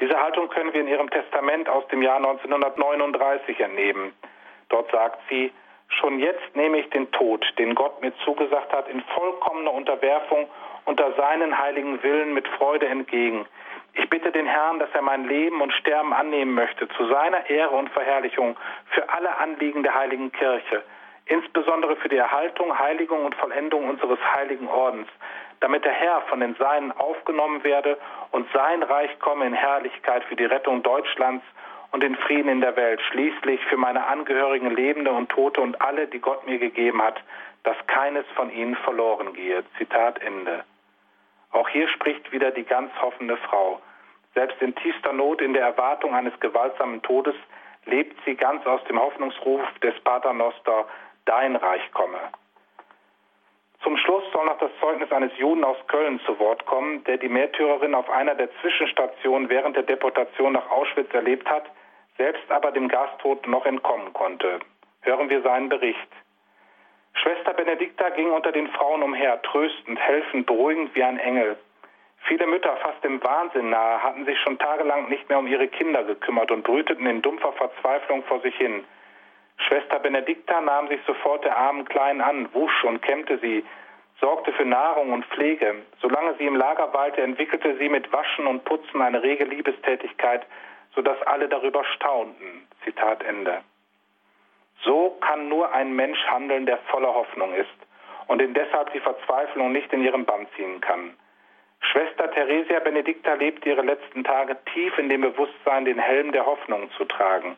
[0.00, 4.12] Diese Haltung können wir in ihrem Testament aus dem Jahr 1939 entnehmen.
[4.68, 5.52] Dort sagt sie,
[5.88, 10.48] schon jetzt nehme ich den Tod, den Gott mir zugesagt hat, in vollkommener Unterwerfung
[10.84, 13.46] unter seinen heiligen Willen mit Freude entgegen.
[13.94, 17.74] Ich bitte den Herrn, dass er mein Leben und Sterben annehmen möchte, zu seiner Ehre
[17.74, 18.56] und Verherrlichung
[18.90, 20.84] für alle Anliegen der heiligen Kirche,
[21.26, 25.08] insbesondere für die Erhaltung, Heiligung und Vollendung unseres heiligen Ordens,
[25.60, 27.98] damit der Herr von den Seinen aufgenommen werde
[28.30, 31.44] und sein Reich komme in Herrlichkeit für die Rettung Deutschlands
[31.90, 36.06] und den Frieden in der Welt, schließlich für meine Angehörigen Lebende und Tote und alle,
[36.06, 37.20] die Gott mir gegeben hat,
[37.64, 39.64] dass keines von ihnen verloren gehe.
[39.78, 40.64] Zitat Ende.
[41.50, 43.80] Auch hier spricht wieder die ganz hoffende Frau.
[44.34, 47.34] Selbst in tiefster Not, in der Erwartung eines gewaltsamen Todes,
[47.86, 50.86] lebt sie ganz aus dem Hoffnungsruf des Pater Noster,
[51.24, 52.18] dein Reich komme.
[53.82, 57.28] Zum Schluss soll noch das Zeugnis eines Juden aus Köln zu Wort kommen, der die
[57.28, 61.64] Märtyrerin auf einer der Zwischenstationen während der Deportation nach Auschwitz erlebt hat,
[62.16, 64.58] selbst aber dem Gastod noch entkommen konnte.
[65.02, 66.08] Hören wir seinen Bericht.
[67.14, 71.56] Schwester Benedikta ging unter den Frauen umher, tröstend, helfend, beruhigend wie ein Engel.
[72.26, 76.04] Viele Mütter, fast dem Wahnsinn nahe, hatten sich schon tagelang nicht mehr um ihre Kinder
[76.04, 78.84] gekümmert und brüteten in dumpfer Verzweiflung vor sich hin.
[79.58, 83.64] Schwester Benedikta nahm sich sofort der armen Kleinen an, wusch und kämmte sie,
[84.20, 85.74] sorgte für Nahrung und Pflege.
[86.00, 90.46] Solange sie im Lager weilte, entwickelte sie mit Waschen und Putzen eine rege Liebestätigkeit,
[90.94, 92.66] sodass alle darüber staunten.
[92.84, 93.62] Zitat Ende.
[94.82, 97.68] So kann nur ein Mensch handeln, der voller Hoffnung ist
[98.28, 101.16] und den deshalb die Verzweiflung nicht in ihren Bann ziehen kann.
[101.80, 106.90] Schwester Theresia Benedikta lebte ihre letzten Tage tief in dem Bewusstsein, den Helm der Hoffnung
[106.92, 107.56] zu tragen.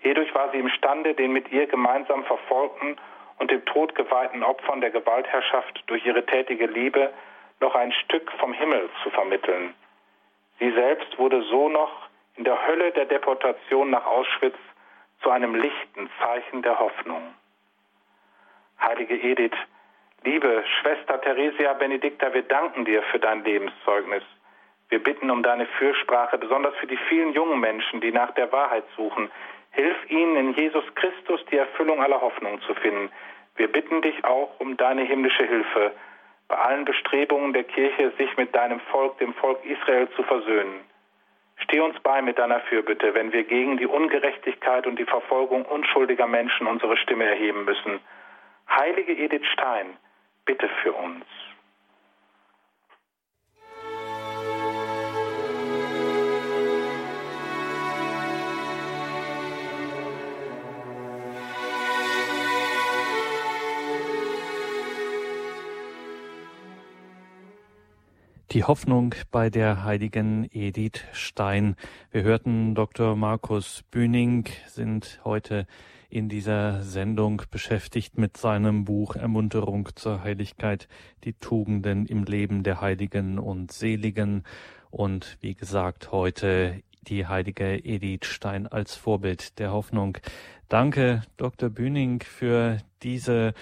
[0.00, 2.96] Hierdurch war sie imstande, den mit ihr gemeinsam verfolgten
[3.38, 7.12] und dem Tod geweihten Opfern der Gewaltherrschaft durch ihre tätige Liebe
[7.60, 9.74] noch ein Stück vom Himmel zu vermitteln.
[10.58, 14.56] Sie selbst wurde so noch in der Hölle der Deportation nach Auschwitz
[15.22, 17.34] zu einem lichten Zeichen der Hoffnung.
[18.80, 19.56] Heilige Edith,
[20.24, 24.22] liebe Schwester Theresia Benedikta, wir danken dir für dein Lebenszeugnis.
[24.88, 28.84] Wir bitten um deine Fürsprache, besonders für die vielen jungen Menschen, die nach der Wahrheit
[28.96, 29.30] suchen.
[29.72, 33.10] Hilf ihnen in Jesus Christus die Erfüllung aller Hoffnung zu finden.
[33.56, 35.92] Wir bitten dich auch um deine himmlische Hilfe
[36.48, 40.80] bei allen Bestrebungen der Kirche, sich mit deinem Volk, dem Volk Israel, zu versöhnen.
[41.58, 46.26] Steh uns bei mit deiner Fürbitte, wenn wir gegen die Ungerechtigkeit und die Verfolgung unschuldiger
[46.26, 48.00] Menschen unsere Stimme erheben müssen.
[48.68, 49.96] Heilige Edith Stein,
[50.44, 51.24] bitte für uns.
[68.52, 71.76] Die Hoffnung bei der heiligen Edith Stein.
[72.10, 73.14] Wir hörten Dr.
[73.14, 75.68] Markus Bühning, sind heute
[76.08, 80.88] in dieser Sendung beschäftigt mit seinem Buch Ermunterung zur Heiligkeit,
[81.22, 84.42] die Tugenden im Leben der Heiligen und Seligen.
[84.90, 90.18] Und wie gesagt, heute die heilige Edith Stein als Vorbild der Hoffnung.
[90.68, 91.70] Danke, Dr.
[91.70, 93.54] Bühning, für diese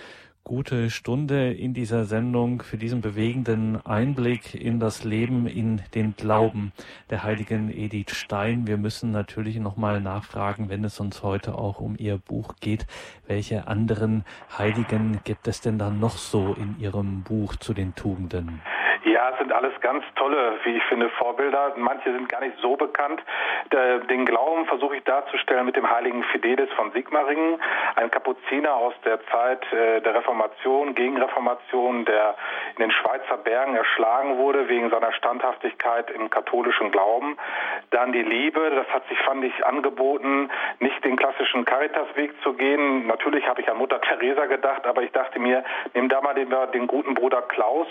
[0.49, 6.72] gute Stunde in dieser Sendung für diesen bewegenden Einblick in das Leben, in den Glauben
[7.11, 8.66] der heiligen Edith Stein.
[8.66, 12.86] Wir müssen natürlich nochmal nachfragen, wenn es uns heute auch um ihr Buch geht,
[13.26, 14.24] welche anderen
[14.57, 18.62] Heiligen gibt es denn dann noch so in ihrem Buch zu den Tugenden?
[19.09, 21.72] Ja, es sind alles ganz tolle, wie ich finde, Vorbilder.
[21.76, 23.22] Manche sind gar nicht so bekannt.
[24.11, 27.59] Den Glauben versuche ich darzustellen mit dem heiligen Fidelis von Sigmaringen,
[27.96, 32.34] ein Kapuziner aus der Zeit äh, der Reformation, Gegenreformation, der
[32.76, 37.38] in den Schweizer Bergen erschlagen wurde wegen seiner Standhaftigkeit im katholischen Glauben.
[37.90, 40.50] Dann die Liebe, das hat sich, fand ich, angeboten,
[40.80, 43.06] nicht den klassischen Caritas-Weg zu gehen.
[43.06, 46.54] Natürlich habe ich an Mutter Teresa gedacht, aber ich dachte mir, nimm da mal den,
[46.74, 47.86] den guten Bruder Klaus,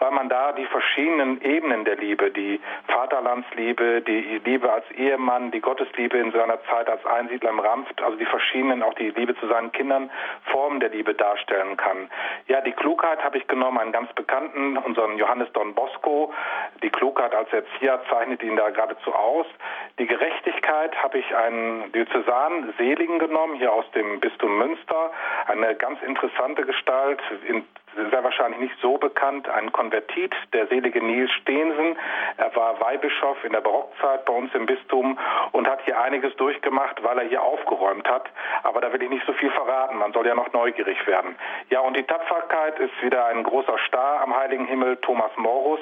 [0.00, 5.60] weil man da die verschiedenen Ebenen der Liebe, die Vaterlandsliebe, die Liebe als Ehemann, die
[5.60, 9.46] Gottesliebe in seiner Zeit als Einsiedler im Rampft, also die verschiedenen, auch die Liebe zu
[9.46, 10.10] seinen Kindern,
[10.50, 12.10] Formen der Liebe darstellen kann.
[12.48, 16.32] Ja, die Klugheit habe ich genommen, einen ganz bekannten, unseren Johannes Don Bosco.
[16.82, 19.46] Die Klugheit als Erzieher zeichnet ihn da geradezu aus.
[19.98, 25.10] Die Gerechtigkeit habe ich einen Diözesan Seligen genommen, hier aus dem Bistum Münster.
[25.46, 27.64] Eine ganz interessante Gestalt, in
[27.96, 31.96] sehr wahrscheinlich nicht so bekannt, ein Konvertit, der selige Nils Steensen.
[32.36, 35.18] Er war Weihbischof in der Barockzeit bei uns im Bistum
[35.52, 38.28] und hat hier einiges durchgemacht, weil er hier aufgeräumt hat.
[38.62, 39.98] Aber da will ich nicht so viel verraten.
[39.98, 41.36] Man soll ja noch neugierig werden.
[41.70, 45.80] Ja, und die Tapferkeit ist wieder ein großer Star am Heiligen Himmel, Thomas Morus.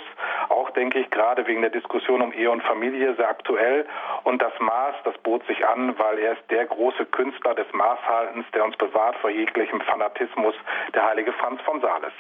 [0.48, 3.86] Auch, denke ich, gerade wegen der Diskussion um Ehe und Familie sehr aktuell.
[4.22, 8.46] Und das Maß, das bot sich an, weil er ist der große Künstler des Maßhaltens,
[8.54, 10.54] der uns bewahrt vor jeglichem Fanatismus,
[10.94, 12.14] der heilige Franz von Sales alles.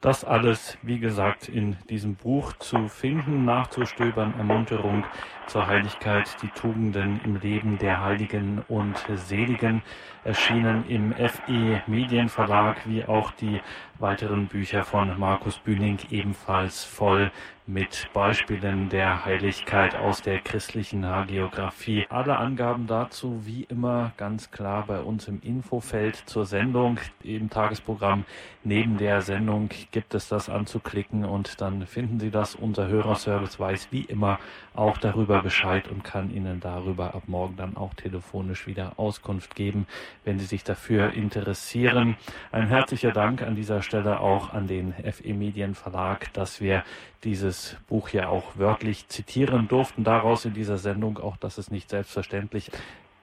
[0.00, 5.04] Das alles, wie gesagt, in diesem Buch zu finden, nachzustöbern, Ermunterung
[5.50, 9.82] zur Heiligkeit, die Tugenden im Leben der Heiligen und Seligen,
[10.22, 13.60] erschienen im FE Medienverlag, wie auch die
[13.98, 17.32] weiteren Bücher von Markus Bühning ebenfalls voll
[17.66, 22.06] mit Beispielen der Heiligkeit aus der christlichen Hagiografie.
[22.08, 26.98] Alle Angaben dazu wie immer ganz klar bei uns im Infofeld zur Sendung.
[27.22, 28.24] Im Tagesprogramm
[28.64, 32.56] neben der Sendung gibt es das anzuklicken und dann finden Sie das.
[32.56, 34.40] Unser Hörerservice weiß wie immer
[34.74, 39.86] auch darüber Bescheid und kann Ihnen darüber ab morgen dann auch telefonisch wieder Auskunft geben,
[40.24, 42.16] wenn Sie sich dafür interessieren.
[42.52, 46.84] Ein herzlicher Dank an dieser Stelle auch an den FE Medien Verlag, dass wir
[47.24, 50.04] dieses Buch ja auch wörtlich zitieren durften.
[50.04, 52.70] Daraus in dieser Sendung auch, dass es nicht selbstverständlich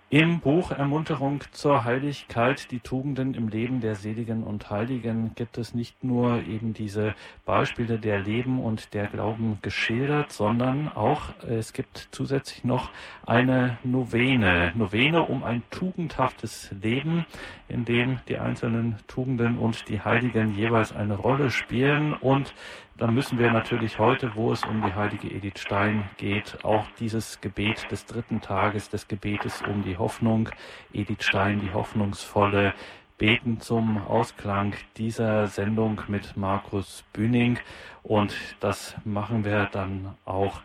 [0.09, 5.73] im Buch Ermunterung zur Heiligkeit, die Tugenden im Leben der Seligen und Heiligen gibt es
[5.73, 12.07] nicht nur eben diese Beispiele der Leben und der Glauben geschildert, sondern auch es gibt
[12.11, 12.89] zusätzlich noch
[13.25, 14.71] eine Novene.
[14.75, 17.25] Novene um ein tugendhaftes Leben,
[17.67, 22.53] in dem die einzelnen Tugenden und die Heiligen jeweils eine Rolle spielen und
[22.97, 27.39] dann müssen wir natürlich heute, wo es um die heilige Edith Stein geht, auch dieses
[27.41, 30.49] Gebet des dritten Tages, des Gebetes um die Hoffnung,
[30.93, 32.73] Edith Stein, die hoffnungsvolle,
[33.17, 37.59] beten zum Ausklang dieser Sendung mit Markus Bühning.
[38.03, 40.61] Und das machen wir dann auch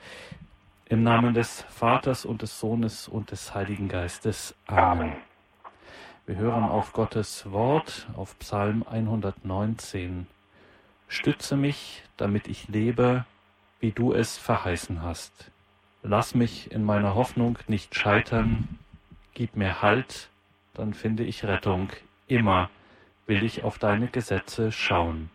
[0.86, 4.54] im Namen des Vaters und des Sohnes und des Heiligen Geistes.
[4.66, 5.12] Amen.
[6.26, 10.26] Wir hören auf Gottes Wort, auf Psalm 119.
[11.12, 13.26] Stütze mich, damit ich lebe,
[13.80, 15.52] wie du es verheißen hast.
[16.02, 18.78] Lass mich in meiner Hoffnung nicht scheitern,
[19.34, 20.30] gib mir Halt,
[20.72, 21.90] dann finde ich Rettung.
[22.28, 22.70] Immer
[23.26, 25.28] will ich auf deine Gesetze schauen.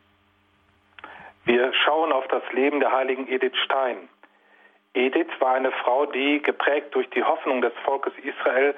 [1.46, 4.10] Wir schauen auf das Leben der heiligen Edith Stein.
[4.96, 8.74] Edith war eine Frau, die, geprägt durch die Hoffnung des Volkes Israel,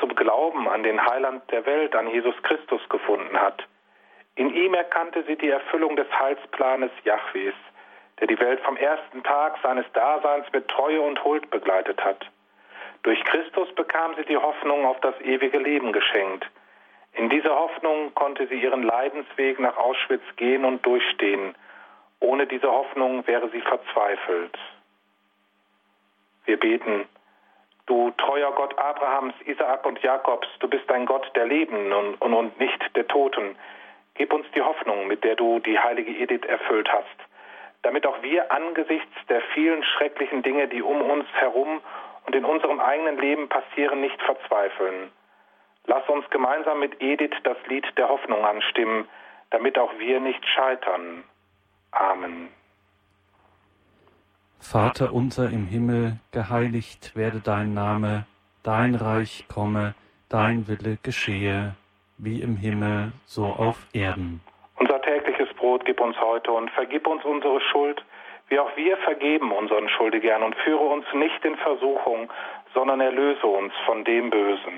[0.00, 3.62] zum Glauben an den Heiland der Welt, an Jesus Christus gefunden hat.
[4.40, 7.52] In ihm erkannte sie die Erfüllung des Heilsplanes Jahwes,
[8.18, 12.24] der die Welt vom ersten Tag seines Daseins mit Treue und Huld begleitet hat.
[13.02, 16.46] Durch Christus bekam sie die Hoffnung auf das ewige Leben geschenkt.
[17.12, 21.54] In dieser Hoffnung konnte sie ihren Leidensweg nach Auschwitz gehen und durchstehen.
[22.20, 24.56] Ohne diese Hoffnung wäre sie verzweifelt.
[26.46, 27.06] Wir beten,
[27.84, 32.32] du treuer Gott Abrahams, Isaak und Jakobs, du bist ein Gott der Lebenden und, und,
[32.32, 33.54] und nicht der Toten.
[34.14, 37.06] Gib uns die Hoffnung, mit der du die heilige Edith erfüllt hast,
[37.82, 41.80] damit auch wir angesichts der vielen schrecklichen Dinge, die um uns herum
[42.26, 45.10] und in unserem eigenen Leben passieren, nicht verzweifeln.
[45.86, 49.08] Lass uns gemeinsam mit Edith das Lied der Hoffnung anstimmen,
[49.50, 51.24] damit auch wir nicht scheitern.
[51.92, 52.48] Amen.
[54.60, 58.26] Vater unser im Himmel, geheiligt werde dein Name,
[58.62, 59.94] dein Reich komme,
[60.28, 61.74] dein Wille geschehe,
[62.22, 64.40] wie im Himmel, so auf Erden.
[64.78, 68.02] Unser tägliches Brot gib uns heute und vergib uns unsere Schuld,
[68.48, 72.30] wie auch wir vergeben unseren Schuldigern und führe uns nicht in Versuchung,
[72.74, 74.74] sondern erlöse uns von dem Bösen.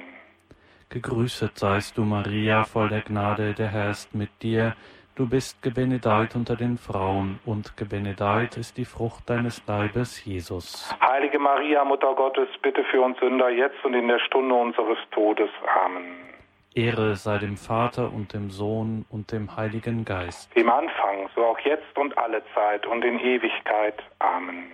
[0.91, 4.75] Gegrüßet seist du, Maria, voll der Gnade, der Herr ist mit dir.
[5.15, 10.95] Du bist gebenedeit unter den Frauen, und gebenedeit ist die Frucht deines Leibes, Jesus.
[11.01, 15.51] Heilige Maria, Mutter Gottes, bitte für uns Sünder, jetzt und in der Stunde unseres Todes.
[15.85, 16.32] Amen.
[16.75, 20.55] Ehre sei dem Vater und dem Sohn und dem Heiligen Geist.
[20.55, 24.03] Wie im Anfang, so auch jetzt und alle Zeit und in Ewigkeit.
[24.19, 24.73] Amen.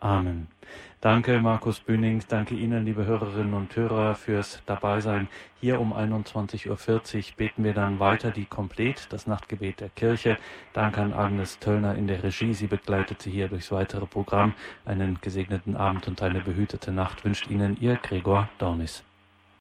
[0.00, 0.48] Amen.
[1.02, 2.22] Danke, Markus Bühning.
[2.28, 5.28] Danke Ihnen, liebe Hörerinnen und Hörer, fürs Dabeisein.
[5.58, 10.36] Hier um 21.40 Uhr beten wir dann weiter die Komplet, das Nachtgebet der Kirche.
[10.74, 12.52] Danke an Agnes Töllner in der Regie.
[12.52, 14.52] Sie begleitet Sie hier durchs weitere Programm.
[14.84, 19.02] Einen gesegneten Abend und eine behütete Nacht wünscht Ihnen Ihr Gregor Dornis.